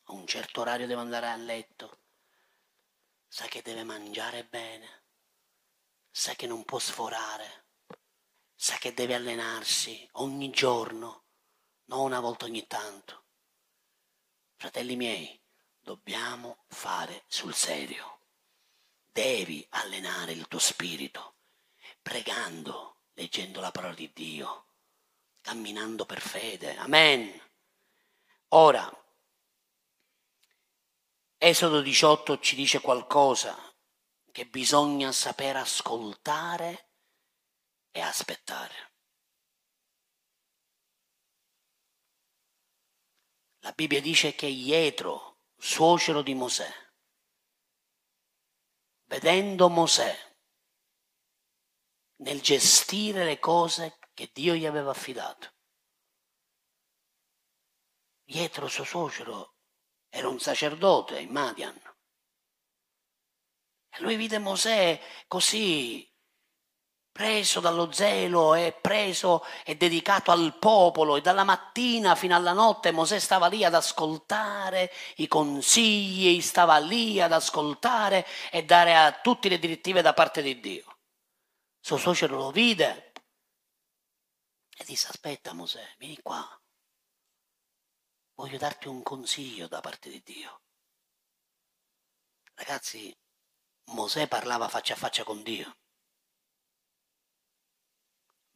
a 0.04 0.12
un 0.14 0.26
certo 0.26 0.62
orario 0.62 0.88
deve 0.88 1.02
andare 1.02 1.28
a 1.28 1.36
letto, 1.36 2.02
sa 3.28 3.46
che 3.48 3.62
deve 3.62 3.84
mangiare 3.84 4.46
bene, 4.46 5.04
sa 6.10 6.34
che 6.34 6.48
non 6.48 6.64
può 6.64 6.80
sforare 6.80 7.67
sa 8.60 8.76
che 8.78 8.96
deve 8.96 9.14
allenarsi 9.14 10.10
ogni 10.14 10.50
giorno, 10.50 11.26
non 11.86 12.00
una 12.00 12.20
volta 12.20 12.46
ogni 12.46 12.66
tanto. 12.66 13.26
Fratelli 14.56 14.96
miei, 14.96 15.40
dobbiamo 15.80 16.64
fare 16.68 17.24
sul 17.28 17.54
serio. 17.54 18.22
Devi 19.04 19.66
allenare 19.70 20.32
il 20.32 20.48
tuo 20.48 20.58
spirito, 20.58 21.36
pregando, 22.02 23.02
leggendo 23.14 23.62
la 23.62 23.70
parola 23.70 23.94
di 23.94 24.12
Dio, 24.12 24.66
camminando 25.42 26.08
per 26.08 26.20
fede. 26.20 26.76
Amen. 26.78 27.40
Ora, 28.50 28.92
Esodo 31.38 31.82
18 31.82 32.40
ci 32.40 32.56
dice 32.56 32.82
qualcosa 32.82 33.56
che 34.32 34.48
bisogna 34.48 35.12
saper 35.12 35.58
ascoltare 35.58 36.87
e 37.98 38.02
aspettare. 38.02 38.92
La 43.62 43.72
Bibbia 43.72 44.00
dice 44.00 44.36
che 44.36 44.46
Ietro, 44.46 45.40
suocero 45.58 46.22
di 46.22 46.36
Mosè, 46.36 46.72
vedendo 49.06 49.68
Mosè 49.70 50.16
nel 52.18 52.40
gestire 52.42 53.26
le 53.26 53.40
cose 53.40 53.98
che 54.14 54.30
Dio 54.32 54.54
gli 54.54 54.68
aveva 54.68 54.92
affidato, 54.92 55.56
Ietro, 58.26 58.68
suo 58.68 58.84
suocero, 58.84 59.56
era 60.10 60.28
un 60.28 60.40
sacerdote 60.40 61.20
in 61.20 61.32
Madian. 61.32 61.76
E 63.90 64.02
lui 64.02 64.18
vide 64.18 64.38
Mosè 64.38 65.02
così 65.28 66.08
preso 67.18 67.60
dallo 67.60 67.92
zelo 67.92 68.54
e 68.54 68.78
preso 68.80 69.44
e 69.66 69.76
dedicato 69.76 70.30
al 70.30 70.56
popolo 70.60 71.16
e 71.16 71.22
dalla 71.22 71.44
mattina 71.44 72.14
fino 72.14 72.36
alla 72.36 72.54
notte 72.54 72.92
Mosè 72.92 73.18
stava 73.18 73.48
lì 73.48 73.64
ad 73.64 73.74
ascoltare 73.74 74.92
i 75.16 75.28
consigli, 75.28 76.40
stava 76.42 76.78
lì 76.78 77.20
ad 77.20 77.32
ascoltare 77.32 78.24
e 78.52 78.66
dare 78.66 78.96
a 78.96 79.12
tutti 79.20 79.50
le 79.50 79.58
direttive 79.58 80.04
da 80.04 80.14
parte 80.14 80.44
di 80.44 80.60
Dio. 80.60 81.00
Suo 81.80 81.98
suocero 81.98 82.38
lo 82.38 82.52
vide 82.52 83.14
e 84.78 84.84
disse 84.86 85.08
aspetta 85.08 85.54
Mosè, 85.54 85.96
vieni 85.98 86.20
qua, 86.22 86.48
voglio 88.36 88.60
darti 88.60 88.88
un 88.88 89.02
consiglio 89.02 89.68
da 89.68 89.82
parte 89.82 90.12
di 90.12 90.22
Dio. 90.24 90.62
Ragazzi, 92.54 93.12
Mosè 93.86 94.28
parlava 94.28 94.68
faccia 94.68 94.94
a 94.94 94.98
faccia 94.98 95.24
con 95.24 95.42
Dio. 95.42 95.78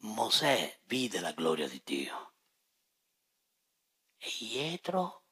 Mosè 0.03 0.79
vide 0.85 1.19
la 1.19 1.31
gloria 1.31 1.67
di 1.67 1.79
Dio 1.83 2.33
e 4.17 4.29
Pietro 4.35 5.25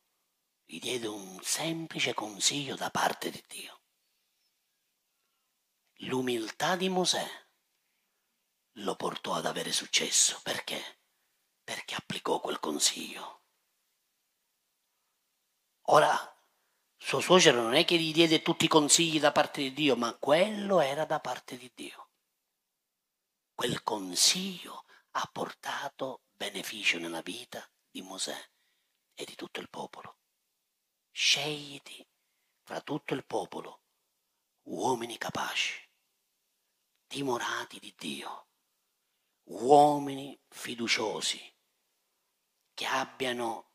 gli 0.63 0.79
diede 0.79 1.07
un 1.07 1.39
semplice 1.41 2.13
consiglio 2.13 2.75
da 2.75 2.91
parte 2.91 3.31
di 3.31 3.43
Dio. 3.47 3.81
L'umiltà 6.01 6.75
di 6.75 6.87
Mosè 6.87 7.27
lo 8.73 8.95
portò 8.95 9.33
ad 9.33 9.47
avere 9.47 9.71
successo. 9.71 10.39
Perché? 10.43 10.99
Perché 11.63 11.95
applicò 11.95 12.39
quel 12.39 12.59
consiglio. 12.59 13.41
Ora, 15.87 16.43
suo 16.95 17.19
suocero 17.19 17.63
non 17.63 17.73
è 17.73 17.85
che 17.85 17.97
gli 17.97 18.13
diede 18.13 18.43
tutti 18.43 18.65
i 18.65 18.69
consigli 18.69 19.19
da 19.19 19.31
parte 19.31 19.61
di 19.61 19.73
Dio, 19.73 19.95
ma 19.95 20.15
quello 20.15 20.79
era 20.79 21.05
da 21.05 21.19
parte 21.19 21.57
di 21.57 21.71
Dio 21.73 22.08
quel 23.59 23.83
consiglio 23.83 24.85
ha 25.11 25.29
portato 25.29 26.23
beneficio 26.33 26.97
nella 26.97 27.21
vita 27.21 27.69
di 27.91 28.01
Mosè 28.01 28.41
e 29.13 29.25
di 29.25 29.35
tutto 29.35 29.59
il 29.59 29.69
popolo. 29.69 30.19
Scegliti 31.11 32.07
fra 32.63 32.79
tutto 32.79 33.13
il 33.13 33.25
popolo 33.25 33.81
uomini 34.67 35.17
capaci, 35.17 35.77
timorati 37.05 37.79
di 37.79 37.93
Dio, 37.97 38.47
uomini 39.49 40.39
fiduciosi, 40.47 41.53
che 42.73 42.85
abbiano 42.85 43.73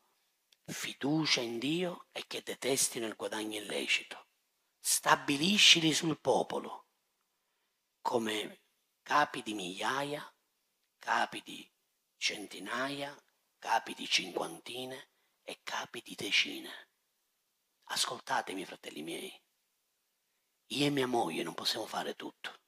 fiducia 0.63 1.41
in 1.41 1.59
Dio 1.59 2.07
e 2.11 2.25
che 2.25 2.41
detestino 2.41 3.05
il 3.05 3.15
guadagno 3.15 3.59
illecito. 3.59 4.29
Stabiliscili 4.79 5.93
sul 5.93 6.19
popolo 6.19 6.87
come 8.01 8.64
capi 9.05 9.43
di 9.43 9.53
migliaia, 9.53 10.35
capi 10.97 11.39
di 11.43 11.71
centinaia, 12.17 13.15
capi 13.59 13.93
di 13.93 14.07
cinquantine 14.07 15.11
e 15.43 15.59
capi 15.61 16.01
di 16.01 16.15
decine. 16.15 16.89
Ascoltatemi, 17.83 18.65
fratelli 18.65 19.03
miei. 19.03 19.43
Io 20.69 20.87
e 20.87 20.89
mia 20.89 21.05
moglie 21.05 21.43
non 21.43 21.53
possiamo 21.53 21.85
fare 21.85 22.15
tutto. 22.15 22.61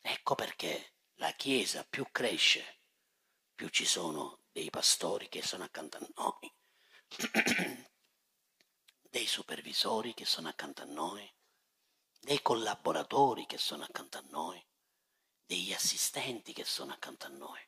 Ecco 0.00 0.34
perché 0.34 0.94
la 1.16 1.32
Chiesa 1.32 1.84
più 1.84 2.08
cresce, 2.10 2.80
più 3.54 3.68
ci 3.68 3.84
sono 3.84 4.44
dei 4.50 4.70
pastori 4.70 5.28
che 5.28 5.42
sono 5.42 5.64
accanto 5.64 5.98
a 5.98 6.08
noi, 6.14 6.54
dei 9.10 9.26
supervisori 9.26 10.14
che 10.14 10.24
sono 10.24 10.48
accanto 10.48 10.80
a 10.80 10.86
noi, 10.86 11.30
dei 12.20 12.42
collaboratori 12.42 13.46
che 13.46 13.58
sono 13.58 13.84
accanto 13.84 14.18
a 14.18 14.24
noi, 14.30 14.64
degli 15.44 15.72
assistenti 15.72 16.52
che 16.52 16.64
sono 16.64 16.92
accanto 16.92 17.26
a 17.26 17.30
noi. 17.30 17.60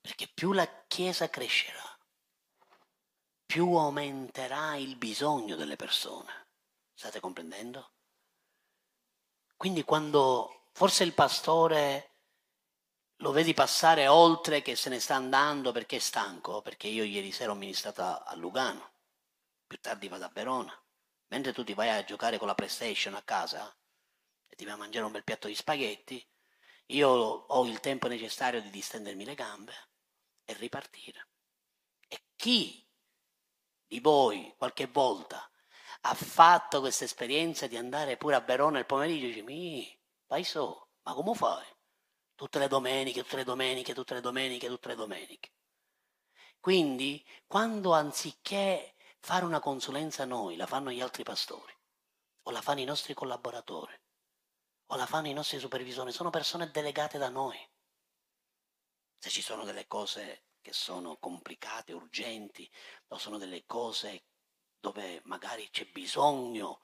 Perché 0.00 0.28
più 0.28 0.52
la 0.52 0.84
Chiesa 0.86 1.30
crescerà, 1.30 1.98
più 3.46 3.74
aumenterà 3.74 4.76
il 4.76 4.96
bisogno 4.96 5.56
delle 5.56 5.76
persone. 5.76 6.48
State 6.92 7.20
comprendendo? 7.20 7.92
Quindi 9.56 9.84
quando 9.84 10.68
forse 10.72 11.04
il 11.04 11.14
pastore 11.14 12.12
lo 13.16 13.30
vedi 13.30 13.54
passare 13.54 14.08
oltre 14.08 14.62
che 14.62 14.74
se 14.74 14.88
ne 14.88 14.98
sta 14.98 15.14
andando 15.14 15.70
perché 15.70 15.96
è 15.96 16.00
stanco, 16.00 16.60
perché 16.60 16.88
io 16.88 17.04
ieri 17.04 17.30
sera 17.30 17.52
ho 17.52 17.54
ministrato 17.54 18.02
a 18.02 18.34
Lugano, 18.34 18.94
più 19.66 19.78
tardi 19.80 20.08
vado 20.08 20.24
a 20.24 20.30
Verona, 20.32 20.81
mentre 21.32 21.54
tu 21.54 21.64
ti 21.64 21.72
vai 21.72 21.88
a 21.88 22.04
giocare 22.04 22.36
con 22.36 22.46
la 22.46 22.54
PlayStation 22.54 23.14
a 23.14 23.22
casa 23.22 23.74
e 24.46 24.54
ti 24.54 24.64
vai 24.64 24.74
a 24.74 24.76
mangiare 24.76 25.06
un 25.06 25.12
bel 25.12 25.24
piatto 25.24 25.46
di 25.46 25.54
spaghetti, 25.54 26.22
io 26.88 27.08
ho 27.08 27.64
il 27.64 27.80
tempo 27.80 28.06
necessario 28.06 28.60
di 28.60 28.68
distendermi 28.68 29.24
le 29.24 29.34
gambe 29.34 29.72
e 30.44 30.52
ripartire. 30.52 31.28
E 32.06 32.20
chi 32.36 32.86
di 33.86 33.98
voi 34.00 34.52
qualche 34.58 34.88
volta 34.88 35.50
ha 36.02 36.14
fatto 36.14 36.80
questa 36.80 37.04
esperienza 37.04 37.66
di 37.66 37.78
andare 37.78 38.18
pure 38.18 38.34
a 38.34 38.40
Verona 38.40 38.78
il 38.78 38.84
pomeriggio 38.84 39.24
e 39.24 39.28
dice, 39.28 39.42
mi, 39.42 39.98
vai 40.26 40.44
so, 40.44 40.90
ma 41.04 41.14
come 41.14 41.34
fai? 41.34 41.64
Tutte 42.34 42.58
le 42.58 42.68
domeniche, 42.68 43.22
tutte 43.22 43.36
le 43.36 43.44
domeniche, 43.44 43.94
tutte 43.94 44.12
le 44.12 44.20
domeniche, 44.20 44.68
tutte 44.68 44.88
le 44.88 44.96
domeniche. 44.96 45.52
Quindi, 46.60 47.24
quando 47.46 47.94
anziché 47.94 48.91
fare 49.24 49.44
una 49.44 49.60
consulenza 49.60 50.24
noi, 50.24 50.56
la 50.56 50.66
fanno 50.66 50.90
gli 50.90 51.00
altri 51.00 51.22
pastori, 51.22 51.72
o 52.42 52.50
la 52.50 52.60
fanno 52.60 52.80
i 52.80 52.84
nostri 52.84 53.14
collaboratori, 53.14 53.96
o 54.86 54.96
la 54.96 55.06
fanno 55.06 55.28
i 55.28 55.32
nostri 55.32 55.60
supervisori, 55.60 56.10
sono 56.10 56.30
persone 56.30 56.72
delegate 56.72 57.18
da 57.18 57.28
noi. 57.28 57.56
Se 59.16 59.30
ci 59.30 59.40
sono 59.40 59.64
delle 59.64 59.86
cose 59.86 60.46
che 60.60 60.72
sono 60.72 61.18
complicate, 61.18 61.92
urgenti, 61.92 62.68
o 63.08 63.18
sono 63.18 63.38
delle 63.38 63.64
cose 63.64 64.24
dove 64.80 65.20
magari 65.24 65.70
c'è 65.70 65.86
bisogno 65.86 66.80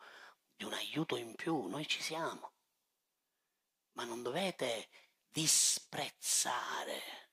di 0.55 0.63
un 0.63 0.73
aiuto 0.73 1.17
in 1.17 1.35
più, 1.35 1.67
noi 1.67 1.89
ci 1.89 2.01
siamo. 2.01 2.53
Ma 3.95 4.05
non 4.05 4.23
dovete 4.23 4.89
disprezzare 5.27 7.33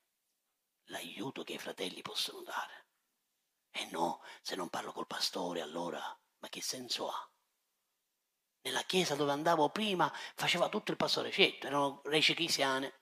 l'aiuto 0.86 1.44
che 1.44 1.52
i 1.52 1.58
fratelli 1.58 2.02
possono 2.02 2.42
dare. 2.42 2.85
E 3.80 3.84
no, 3.90 4.22
se 4.40 4.56
non 4.56 4.70
parlo 4.70 4.90
col 4.92 5.06
pastore, 5.06 5.60
allora, 5.60 6.00
ma 6.38 6.48
che 6.48 6.62
senso 6.62 7.10
ha? 7.10 7.30
Nella 8.62 8.82
chiesa 8.84 9.14
dove 9.14 9.32
andavo 9.32 9.68
prima 9.70 10.10
faceva 10.34 10.68
tutto 10.70 10.90
il 10.90 10.96
pastore, 10.96 11.30
certo, 11.30 11.66
erano 11.66 12.00
reci 12.04 12.34
cristiane. 12.34 13.00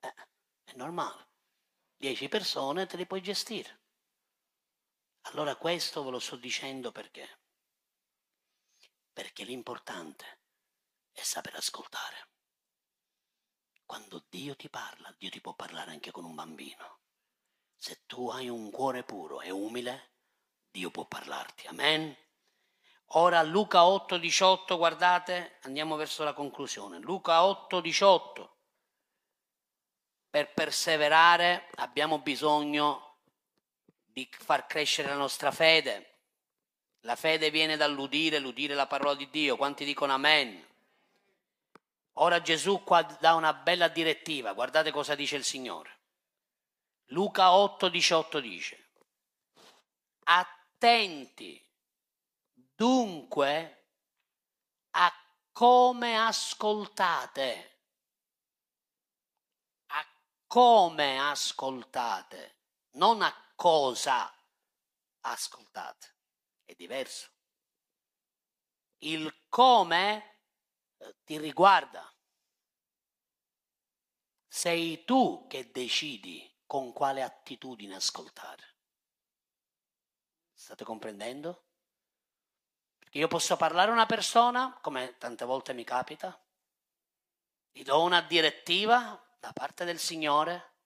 Eh, 0.00 0.14
è 0.64 0.72
normale. 0.76 1.28
Dieci 1.94 2.28
persone 2.28 2.86
te 2.86 2.96
le 2.96 3.06
puoi 3.06 3.20
gestire. 3.20 3.80
Allora 5.26 5.56
questo 5.56 6.02
ve 6.02 6.10
lo 6.10 6.18
sto 6.18 6.36
dicendo 6.36 6.90
perché? 6.90 7.40
Perché 9.12 9.44
l'importante 9.44 10.40
è 11.12 11.22
saper 11.22 11.56
ascoltare. 11.56 12.30
Quando 13.84 14.24
Dio 14.30 14.56
ti 14.56 14.70
parla, 14.70 15.14
Dio 15.18 15.28
ti 15.28 15.40
può 15.42 15.54
parlare 15.54 15.90
anche 15.90 16.10
con 16.10 16.24
un 16.24 16.34
bambino. 16.34 17.01
Se 17.84 18.02
tu 18.06 18.28
hai 18.28 18.48
un 18.48 18.70
cuore 18.70 19.02
puro 19.02 19.40
e 19.40 19.50
umile, 19.50 20.10
Dio 20.70 20.92
può 20.92 21.04
parlarti. 21.04 21.66
Amen. 21.66 22.16
Ora 23.14 23.42
Luca 23.42 23.86
8, 23.86 24.18
18, 24.18 24.76
guardate, 24.76 25.58
andiamo 25.62 25.96
verso 25.96 26.22
la 26.22 26.32
conclusione. 26.32 27.00
Luca 27.00 27.42
8, 27.42 27.80
18. 27.80 28.56
Per 30.30 30.52
perseverare 30.52 31.70
abbiamo 31.74 32.20
bisogno 32.20 33.16
di 34.04 34.30
far 34.30 34.68
crescere 34.68 35.08
la 35.08 35.16
nostra 35.16 35.50
fede. 35.50 36.20
La 37.00 37.16
fede 37.16 37.50
viene 37.50 37.76
dall'udire, 37.76 38.38
l'udire 38.38 38.74
la 38.74 38.86
parola 38.86 39.16
di 39.16 39.28
Dio. 39.28 39.56
Quanti 39.56 39.84
dicono 39.84 40.12
amen? 40.12 40.64
Ora 42.12 42.40
Gesù 42.40 42.84
qua 42.84 43.02
dà 43.02 43.34
una 43.34 43.52
bella 43.52 43.88
direttiva, 43.88 44.52
guardate 44.52 44.92
cosa 44.92 45.16
dice 45.16 45.34
il 45.34 45.42
Signore. 45.42 46.01
Luca 47.12 47.52
8, 47.52 47.88
18 47.90 48.40
dice, 48.40 48.88
attenti 50.24 51.62
Dunque, 52.74 53.86
a 54.92 55.12
come 55.52 56.18
ascoltate, 56.18 57.80
a 59.86 60.04
come 60.46 61.20
ascoltate, 61.20 62.56
non 62.92 63.20
a 63.20 63.52
cosa 63.54 64.34
ascoltate. 65.20 66.16
È 66.64 66.74
diverso. 66.74 67.30
Il 68.98 69.46
come 69.48 70.40
eh, 70.96 71.16
ti 71.24 71.38
riguarda. 71.38 72.10
Sei 74.48 75.04
tu 75.04 75.46
che 75.46 75.70
decidi 75.70 76.51
con 76.72 76.94
quale 76.94 77.20
attitudine 77.20 77.96
ascoltare. 77.96 78.76
State 80.54 80.84
comprendendo? 80.84 81.66
Io 83.10 83.28
posso 83.28 83.58
parlare 83.58 83.90
a 83.90 83.92
una 83.92 84.06
persona, 84.06 84.78
come 84.80 85.18
tante 85.18 85.44
volte 85.44 85.74
mi 85.74 85.84
capita, 85.84 86.42
gli 87.70 87.82
do 87.82 88.00
una 88.00 88.22
direttiva 88.22 89.22
da 89.38 89.52
parte 89.52 89.84
del 89.84 89.98
Signore, 89.98 90.76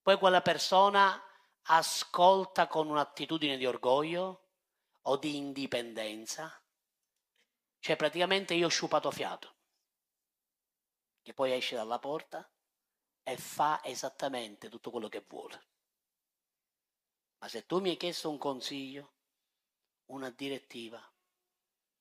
poi 0.00 0.16
quella 0.16 0.42
persona 0.42 1.20
ascolta 1.62 2.68
con 2.68 2.88
un'attitudine 2.88 3.56
di 3.56 3.66
orgoglio 3.66 4.50
o 5.00 5.16
di 5.16 5.34
indipendenza, 5.34 6.56
cioè 7.80 7.96
praticamente 7.96 8.54
io 8.54 8.66
ho 8.66 8.70
sciupato 8.70 9.10
fiato, 9.10 9.56
che 11.20 11.34
poi 11.34 11.50
esce 11.52 11.74
dalla 11.74 11.98
porta 11.98 12.48
e 13.28 13.36
fa 13.36 13.82
esattamente 13.82 14.68
tutto 14.68 14.92
quello 14.92 15.08
che 15.08 15.24
vuole. 15.26 15.66
Ma 17.38 17.48
se 17.48 17.66
tu 17.66 17.80
mi 17.80 17.88
hai 17.88 17.96
chiesto 17.96 18.30
un 18.30 18.38
consiglio, 18.38 19.14
una 20.12 20.30
direttiva. 20.30 21.02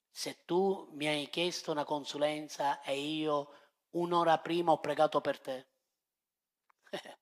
Se 0.08 0.46
tu 0.46 0.88
mi 0.92 1.08
hai 1.08 1.28
chiesto 1.32 1.72
una 1.72 1.84
consulenza 1.84 2.80
e 2.82 3.00
io 3.00 3.50
un'ora 3.96 4.38
prima 4.40 4.72
ho 4.72 4.80
pregato 4.80 5.20
per 5.20 5.40
te 5.40 5.68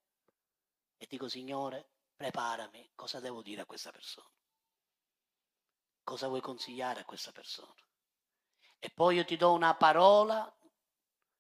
e 0.98 1.08
dico 1.08 1.30
Signore, 1.30 1.92
preparami, 2.14 2.92
cosa 2.96 3.22
devo 3.22 3.42
dire 3.42 3.62
a 3.62 3.66
questa 3.66 3.92
persona? 3.92 4.30
Cosa 6.04 6.28
vuoi 6.28 6.42
consigliare 6.42 7.00
a 7.00 7.06
questa 7.06 7.32
persona? 7.32 7.82
E 8.80 8.90
poi 8.90 9.16
io 9.16 9.24
ti 9.24 9.38
do 9.38 9.54
una 9.54 9.74
parola 9.76 10.54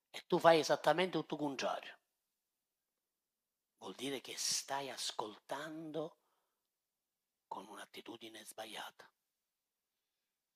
e 0.09 0.23
tu 0.27 0.39
fai 0.39 0.59
esattamente 0.59 1.17
tutto 1.17 1.35
contrario. 1.35 1.97
Vuol 3.83 3.95
dire 3.95 4.21
che 4.21 4.37
stai 4.37 4.89
ascoltando 4.89 6.19
con 7.49 7.67
un'attitudine 7.67 8.45
sbagliata. 8.45 9.11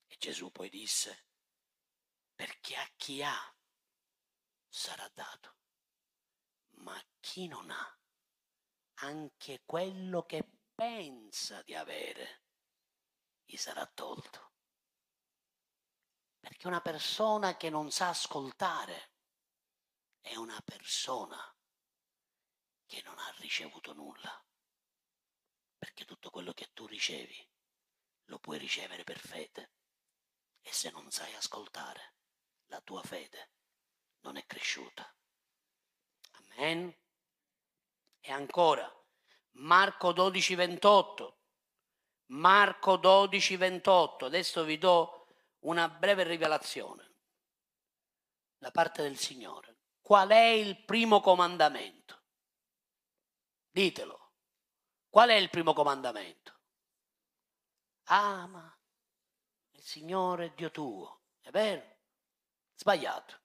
E 0.06 0.16
Gesù 0.18 0.50
poi 0.50 0.70
disse, 0.70 1.26
perché 2.34 2.78
a 2.78 2.90
chi 2.96 3.22
ha 3.22 3.54
sarà 4.70 5.10
dato, 5.10 5.58
ma 6.76 6.96
a 6.96 7.06
chi 7.20 7.48
non 7.48 7.70
ha, 7.70 8.00
anche 9.02 9.62
quello 9.66 10.24
che 10.24 10.50
pensa 10.74 11.62
di 11.64 11.76
avere, 11.76 12.44
gli 13.44 13.58
sarà 13.58 13.86
tolto. 13.88 14.54
Perché 16.40 16.66
una 16.66 16.80
persona 16.80 17.58
che 17.58 17.70
non 17.70 17.92
sa 17.92 18.08
ascoltare 18.08 19.12
è 20.22 20.38
una 20.38 20.62
persona 20.62 21.57
che 22.88 23.02
non 23.04 23.18
ha 23.20 23.36
ricevuto 23.38 23.94
nulla. 23.94 24.44
Perché 25.78 26.06
tutto 26.06 26.32
quello 26.32 26.54
che 26.54 26.72
tu 26.74 26.88
ricevi 26.88 27.48
lo 28.26 28.40
puoi 28.40 28.58
ricevere 28.58 29.04
per 29.04 29.20
fede. 29.20 29.72
E 30.62 30.74
se 30.74 30.90
non 30.90 31.12
sai 31.12 31.34
ascoltare, 31.36 32.16
la 32.68 32.82
tua 32.82 33.04
fede 33.04 33.52
non 34.22 34.38
è 34.38 34.46
cresciuta. 34.46 35.14
Amen. 36.32 36.94
E 38.20 38.32
ancora, 38.32 38.92
Marco 39.52 40.12
12, 40.12 40.56
28. 40.56 41.40
Marco 42.28 42.98
12, 42.98 43.56
28. 43.56 44.26
Adesso 44.26 44.64
vi 44.64 44.78
do 44.78 45.28
una 45.60 45.88
breve 45.88 46.24
rivelazione 46.24 47.12
da 48.58 48.72
parte 48.72 49.02
del 49.04 49.18
Signore. 49.18 49.76
Qual 50.02 50.30
è 50.30 50.48
il 50.48 50.84
primo 50.84 51.22
comandamento? 51.22 52.17
Ditelo. 53.78 54.32
Qual 55.08 55.30
è 55.30 55.36
il 55.36 55.52
primo 55.52 55.74
comandamento? 55.74 56.62
Ama 58.06 58.76
il 59.74 59.84
Signore 59.84 60.56
Dio 60.56 60.72
tuo. 60.72 61.26
È 61.40 61.52
vero? 61.52 61.98
Sbagliato. 62.74 63.40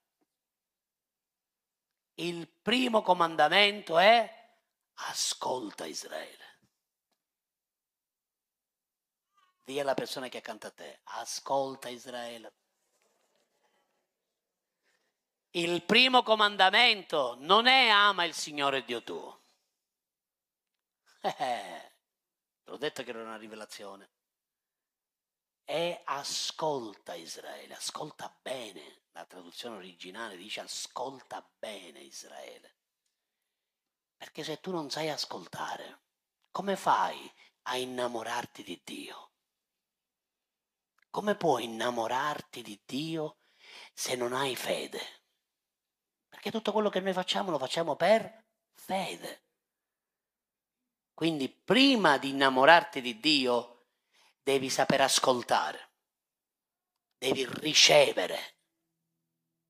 Il 2.15 2.49
primo 2.49 3.03
comandamento 3.03 3.99
è 3.99 4.57
ascolta 4.95 5.85
Israele. 5.85 6.61
Dì 9.65 9.79
alla 9.79 9.93
persona 9.93 10.29
che 10.29 10.39
è 10.39 10.41
accanto 10.41 10.67
a 10.67 10.71
te, 10.71 11.01
ascolta 11.03 11.91
Israele. 11.91 12.55
Il 15.51 15.83
primo 15.83 16.23
comandamento 16.23 17.37
non 17.41 17.67
è 17.67 17.89
ama 17.89 18.25
il 18.25 18.33
Signore 18.33 18.83
Dio 18.87 19.03
tuo. 19.03 19.42
Eh, 21.25 21.93
l'ho 22.65 22.77
detto 22.77 23.05
che 23.05 23.11
era 23.11 23.23
una 23.23 23.37
rivelazione. 23.37 24.11
È 25.63 26.03
ascolta 26.05 27.15
Israele, 27.15 27.75
ascolta 27.75 28.37
bene. 28.43 29.03
La 29.13 29.25
traduzione 29.25 29.77
originale 29.77 30.37
dice 30.37 30.61
ascolta 30.61 31.49
bene 31.59 32.01
Israele. 32.01 32.77
Perché 34.17 34.43
se 34.43 34.59
tu 34.61 34.73
non 34.73 34.91
sai 34.91 35.11
ascoltare, 35.11 36.03
come 36.51 36.75
fai 36.75 37.33
a 37.63 37.77
innamorarti 37.77 38.65
di 38.65 38.81
Dio? 38.83 39.31
Come 41.09 41.37
puoi 41.37 41.65
innamorarti 41.65 42.63
di 42.63 42.81
Dio 42.85 43.39
se 43.93 44.17
non 44.17 44.33
hai 44.33 44.57
fede? 44.57 45.01
Perché 46.29 46.51
tutto 46.51 46.73
quello 46.73 46.89
che 46.89 47.01
noi 47.01 47.13
facciamo 47.13 47.51
lo 47.51 47.59
facciamo 47.59 47.95
per 47.95 48.45
fede. 48.73 49.45
Quindi 51.23 51.49
prima 51.49 52.19
di 52.19 52.31
innamorarti 52.31 53.01
di 53.01 53.21
Dio 53.21 53.85
devi 54.43 54.69
saper 54.69 55.03
ascoltare, 55.03 55.91
devi 57.17 57.47
ricevere. 57.61 58.57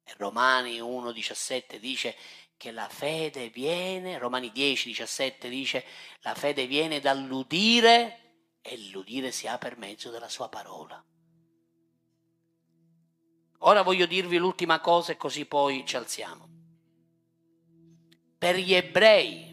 E 0.03 0.14
Romani 0.16 0.80
1,17 0.80 1.76
dice 1.76 2.16
che 2.57 2.70
la 2.70 2.88
fede 2.88 3.50
viene, 3.50 4.16
Romani 4.16 4.50
10, 4.50 4.88
17 4.88 5.50
dice, 5.50 5.84
la 6.20 6.34
fede 6.34 6.66
viene 6.66 7.00
dall'udire 7.00 8.57
e 8.62 8.88
l'udire 8.88 9.30
si 9.30 9.46
ha 9.46 9.59
per 9.59 9.76
mezzo 9.76 10.09
della 10.09 10.30
sua 10.30 10.48
parola. 10.48 11.05
Ora 13.59 13.82
voglio 13.82 14.07
dirvi 14.07 14.38
l'ultima 14.38 14.80
cosa 14.80 15.12
e 15.12 15.18
così 15.18 15.44
poi 15.44 15.84
ci 15.84 15.96
alziamo. 15.96 16.48
Per 18.38 18.57
gli 18.57 18.72
ebrei 18.72 19.51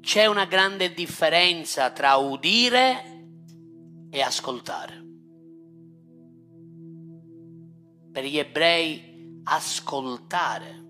c'è 0.00 0.26
una 0.26 0.46
grande 0.46 0.92
differenza 0.92 1.90
tra 1.90 2.16
udire 2.16 3.28
e 4.10 4.20
ascoltare. 4.22 4.98
Per 8.12 8.24
gli 8.24 8.38
ebrei 8.38 9.40
ascoltare 9.44 10.88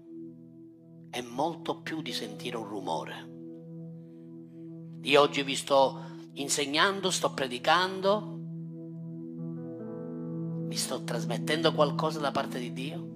è 1.11 1.21
molto 1.21 1.81
più 1.83 2.03
di 2.03 2.13
sentire 2.13 2.57
un 2.57 2.67
rumore. 2.67 3.29
Io 5.03 5.21
oggi 5.21 5.43
vi 5.43 5.57
sto 5.57 6.01
insegnando, 6.35 7.11
sto 7.11 7.33
predicando, 7.35 8.39
vi 10.69 10.77
sto 10.77 11.03
trasmettendo 11.03 11.75
qualcosa 11.75 12.21
da 12.21 12.31
parte 12.31 12.59
di 12.61 12.73
Dio 12.73 13.09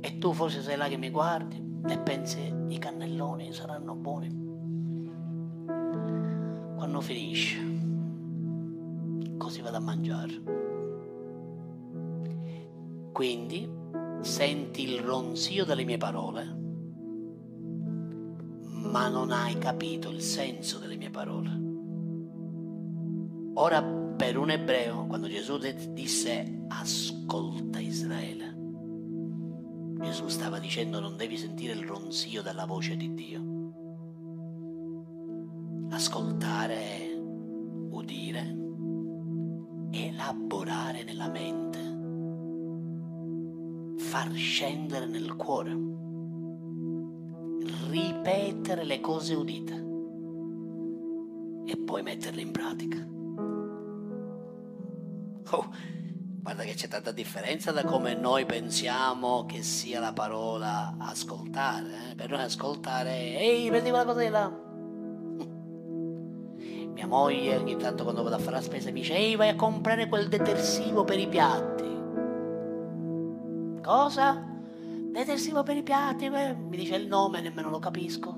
e 0.00 0.18
tu 0.18 0.32
forse 0.32 0.62
sei 0.62 0.76
là 0.76 0.88
che 0.88 0.96
mi 0.96 1.10
guardi 1.10 1.62
e 1.86 1.98
pensi 1.98 2.52
i 2.68 2.78
cannelloni 2.78 3.52
saranno 3.52 3.94
buoni. 3.94 4.47
Quando 6.88 7.04
finisce, 7.04 7.58
così 9.36 9.60
vado 9.60 9.76
a 9.76 9.80
mangiare. 9.80 10.42
Quindi 13.12 13.70
senti 14.22 14.84
il 14.84 15.00
ronzio 15.00 15.66
delle 15.66 15.84
mie 15.84 15.98
parole, 15.98 16.44
ma 18.62 19.08
non 19.08 19.32
hai 19.32 19.58
capito 19.58 20.08
il 20.08 20.22
senso 20.22 20.78
delle 20.78 20.96
mie 20.96 21.10
parole. 21.10 21.60
Ora 23.56 23.82
per 23.82 24.38
un 24.38 24.48
ebreo, 24.48 25.04
quando 25.08 25.28
Gesù 25.28 25.58
disse 25.92 26.64
ascolta 26.68 27.80
Israele, 27.80 28.56
Gesù 30.00 30.28
stava 30.28 30.58
dicendo 30.58 31.00
non 31.00 31.18
devi 31.18 31.36
sentire 31.36 31.74
il 31.74 31.86
ronzio 31.86 32.40
della 32.40 32.64
voce 32.64 32.96
di 32.96 33.12
Dio. 33.12 33.57
Ascoltare, 35.90 37.18
udire, 37.90 38.56
elaborare 39.90 41.02
nella 41.04 41.28
mente 41.28 41.78
far 44.08 44.32
scendere 44.32 45.06
nel 45.06 45.36
cuore, 45.36 45.76
ripetere 47.90 48.84
le 48.84 49.00
cose 49.00 49.34
udite 49.34 49.86
e 51.66 51.76
poi 51.76 52.02
metterle 52.02 52.40
in 52.40 52.50
pratica. 52.50 53.06
Oh, 55.50 55.70
guarda 56.40 56.62
che 56.62 56.74
c'è 56.74 56.88
tanta 56.88 57.12
differenza 57.12 57.70
da 57.70 57.84
come 57.84 58.14
noi 58.14 58.46
pensiamo 58.46 59.44
che 59.44 59.62
sia 59.62 60.00
la 60.00 60.12
parola 60.14 60.96
ascoltare. 60.98 62.10
Eh? 62.10 62.14
Per 62.14 62.30
noi 62.30 62.42
ascoltare, 62.42 63.38
ehi, 63.38 63.68
prendi 63.68 63.90
quella 63.90 64.04
cosa 64.06 64.20
di 64.20 64.28
là. 64.28 64.67
Moglie 67.08 67.56
ogni 67.56 67.76
tanto 67.76 68.04
quando 68.04 68.22
vado 68.22 68.36
a 68.36 68.38
fare 68.38 68.56
la 68.56 68.62
spesa 68.62 68.90
mi 68.90 69.00
dice, 69.00 69.14
ehi, 69.14 69.34
vai 69.34 69.48
a 69.48 69.56
comprare 69.56 70.08
quel 70.08 70.28
detersivo 70.28 71.04
per 71.04 71.18
i 71.18 71.26
piatti. 71.26 71.86
Cosa? 73.82 74.44
Detersivo 75.10 75.62
per 75.62 75.76
i 75.76 75.82
piatti, 75.82 76.28
mi 76.28 76.76
dice 76.76 76.96
il 76.96 77.06
nome, 77.06 77.40
nemmeno 77.40 77.70
lo 77.70 77.78
capisco. 77.78 78.36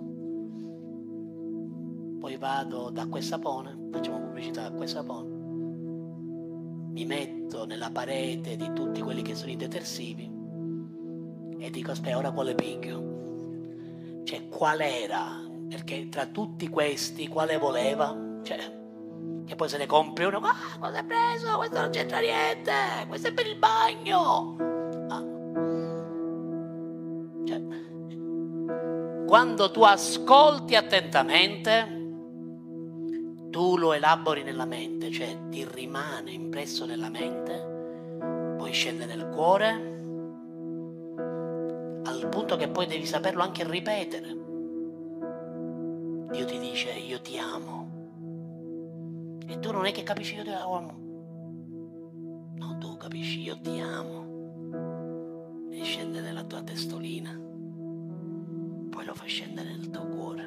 Poi 2.21 2.37
vado 2.37 2.91
da 2.91 3.07
quel 3.07 3.25
sapone, 3.25 3.77
facciamo 3.91 4.21
pubblicità 4.21 4.67
a 4.67 4.71
quel 4.71 4.89
sapone. 4.89 5.29
Mi 6.93 7.05
metto 7.05 7.67
nella 7.67 7.91
parete 7.91 8.57
di 8.57 8.73
tutti 8.73 9.01
quelli 9.01 9.23
che 9.23 9.35
sono 9.35 9.51
i 9.51 9.57
detersivi 9.57 10.31
e 11.59 11.71
dico 11.71 11.91
aspetta, 11.91 12.17
ora 12.17 12.31
quale 12.31 12.55
piglio? 12.55 14.23
Cioè, 14.25 14.49
qual 14.49 14.81
era? 14.81 15.27
Perché 15.69 16.09
tra 16.09 16.27
tutti 16.27 16.69
questi, 16.69 17.29
quale 17.29 17.59
voleva? 17.59 18.29
Cioè, 18.43 18.79
che 19.47 19.55
poi 19.55 19.69
se 19.69 19.79
ne 19.79 19.87
compri 19.87 20.25
uno, 20.25 20.39
ah, 20.39 20.79
cosa 20.79 20.99
hai 20.99 21.05
preso? 21.05 21.57
Questo 21.57 21.81
non 21.81 21.91
c'entra 21.91 22.19
niente, 22.21 22.73
questo 23.09 23.29
è 23.29 23.33
per 23.33 23.47
il 23.47 23.57
bagno. 23.57 24.69
quando 29.31 29.71
tu 29.71 29.83
ascolti 29.85 30.75
attentamente, 30.75 31.87
tu 33.49 33.77
lo 33.77 33.93
elabori 33.93 34.43
nella 34.43 34.65
mente, 34.65 35.13
cioè 35.13 35.49
ti 35.51 35.65
rimane 35.71 36.33
impresso 36.33 36.85
nella 36.85 37.09
mente, 37.09 38.57
poi 38.59 38.73
scende 38.73 39.07
nel 39.07 39.29
cuore, 39.29 39.69
al 42.07 42.27
punto 42.29 42.57
che 42.57 42.67
poi 42.67 42.87
devi 42.87 43.07
saperlo 43.07 43.43
anche 43.43 43.63
ripetere. 43.63 44.37
Dio 46.33 46.45
ti 46.45 46.59
dice 46.59 46.91
io 46.91 47.21
ti 47.21 47.39
amo. 47.39 47.90
E 49.51 49.59
tu 49.59 49.73
non 49.73 49.85
è 49.85 49.93
che 49.93 50.03
capisci 50.03 50.37
io 50.37 50.45
ti 50.45 50.51
amo. 50.51 50.93
No, 52.55 52.79
tu 52.79 52.97
capisci 52.97 53.43
io 53.43 53.61
ti 53.61 53.79
amo. 53.81 55.69
E 55.71 55.83
scende 55.83 56.21
nella 56.21 56.45
tua 56.45 56.63
testolina 56.63 57.49
poi 59.01 59.09
lo 59.09 59.15
fa 59.15 59.25
scendere 59.25 59.71
nel 59.71 59.89
tuo 59.89 60.07
cuore. 60.09 60.43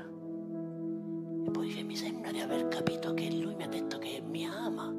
E 1.47 1.49
poi 1.49 1.65
dice, 1.65 1.81
mi 1.81 1.95
sembra 1.95 2.31
di 2.31 2.39
aver 2.39 2.67
capito 2.67 3.15
che 3.15 3.31
lui 3.31 3.55
mi 3.55 3.63
ha 3.63 3.67
detto 3.67 3.97
che 3.97 4.21
mi 4.23 4.45
ama. 4.45 4.93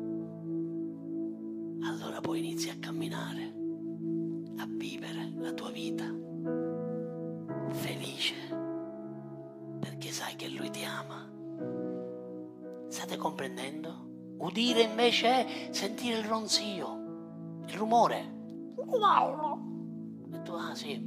Allora 1.88 2.20
poi 2.20 2.40
inizi 2.40 2.70
a 2.70 2.76
camminare, 2.80 3.54
a 4.56 4.66
vivere 4.66 5.32
la 5.36 5.52
tua 5.52 5.70
vita 5.70 6.04
felice, 7.74 8.34
perché 9.78 10.10
sai 10.10 10.34
che 10.34 10.48
lui 10.48 10.70
ti 10.70 10.82
ama. 10.82 11.33
State 13.04 13.20
comprendendo? 13.20 14.36
Udire 14.38 14.80
invece 14.80 15.26
è 15.28 15.68
sentire 15.72 16.20
il 16.20 16.24
ronzio, 16.24 17.60
il 17.66 17.74
rumore. 17.74 18.32
E 20.32 20.40
tu, 20.42 20.52
ah 20.52 20.74
sì, 20.74 21.06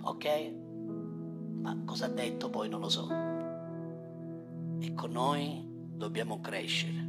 ok, 0.00 0.54
ma 1.60 1.82
cosa 1.84 2.06
ha 2.06 2.08
detto 2.08 2.48
poi 2.48 2.70
non 2.70 2.80
lo 2.80 2.88
so. 2.88 3.06
Ecco, 4.80 5.06
noi 5.08 5.62
dobbiamo 5.68 6.40
crescere, 6.40 7.06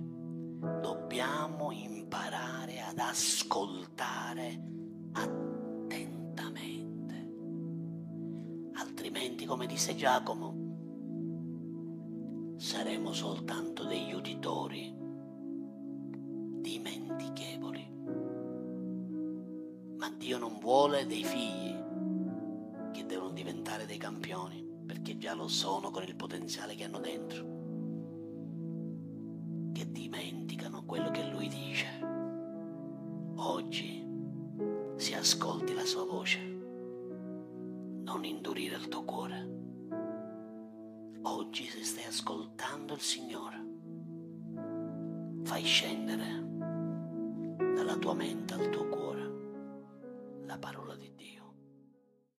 dobbiamo 0.81 1.71
imparare 1.71 2.81
ad 2.81 2.99
ascoltare 2.99 4.61
attentamente, 5.13 5.93
altrimenti, 8.73 9.45
come 9.45 9.67
disse 9.67 9.95
Giacomo, 9.95 10.66
saremo 12.57 13.13
soltanto 13.13 13.83
degli 13.85 14.13
uditori 14.13 14.91
dimentichevoli. 16.59 17.87
Ma 19.97 20.11
Dio 20.17 20.37
non 20.39 20.57
vuole 20.59 21.05
dei 21.05 21.23
figli 21.23 21.75
che 22.91 23.05
devono 23.05 23.31
diventare 23.31 23.85
dei 23.85 23.97
campioni, 23.97 24.65
perché 24.85 25.17
già 25.17 25.35
lo 25.35 25.47
sono 25.47 25.91
con 25.91 26.01
il 26.03 26.15
potenziale 26.15 26.73
che 26.75 26.83
hanno 26.83 26.99
dentro, 26.99 27.45
che 29.71 29.91
dimenticano 29.91 30.83
quello 30.83 31.11
che 31.11 31.29
Lui 31.29 31.47
dice. 31.47 31.85
Oggi, 33.35 34.03
se 34.95 35.15
ascolti 35.15 35.75
la 35.75 35.85
sua 35.85 36.05
voce, 36.05 36.39
non 38.03 38.23
indurire 38.23 38.77
il 38.77 38.87
tuo 38.87 39.03
cuore. 39.03 39.66
Oggi, 41.29 41.67
se 41.67 41.83
stai 41.83 42.05
ascoltando 42.05 42.93
il 42.93 43.01
Signore, 43.01 43.61
fai 45.43 45.61
scendere 45.65 46.41
dalla 47.75 47.97
tua 47.97 48.13
mente 48.13 48.53
al 48.53 48.69
tuo 48.69 48.87
cuore 48.87 50.45
la 50.45 50.57
parola 50.57 50.95
di 50.95 51.11
Dio. 51.13 51.16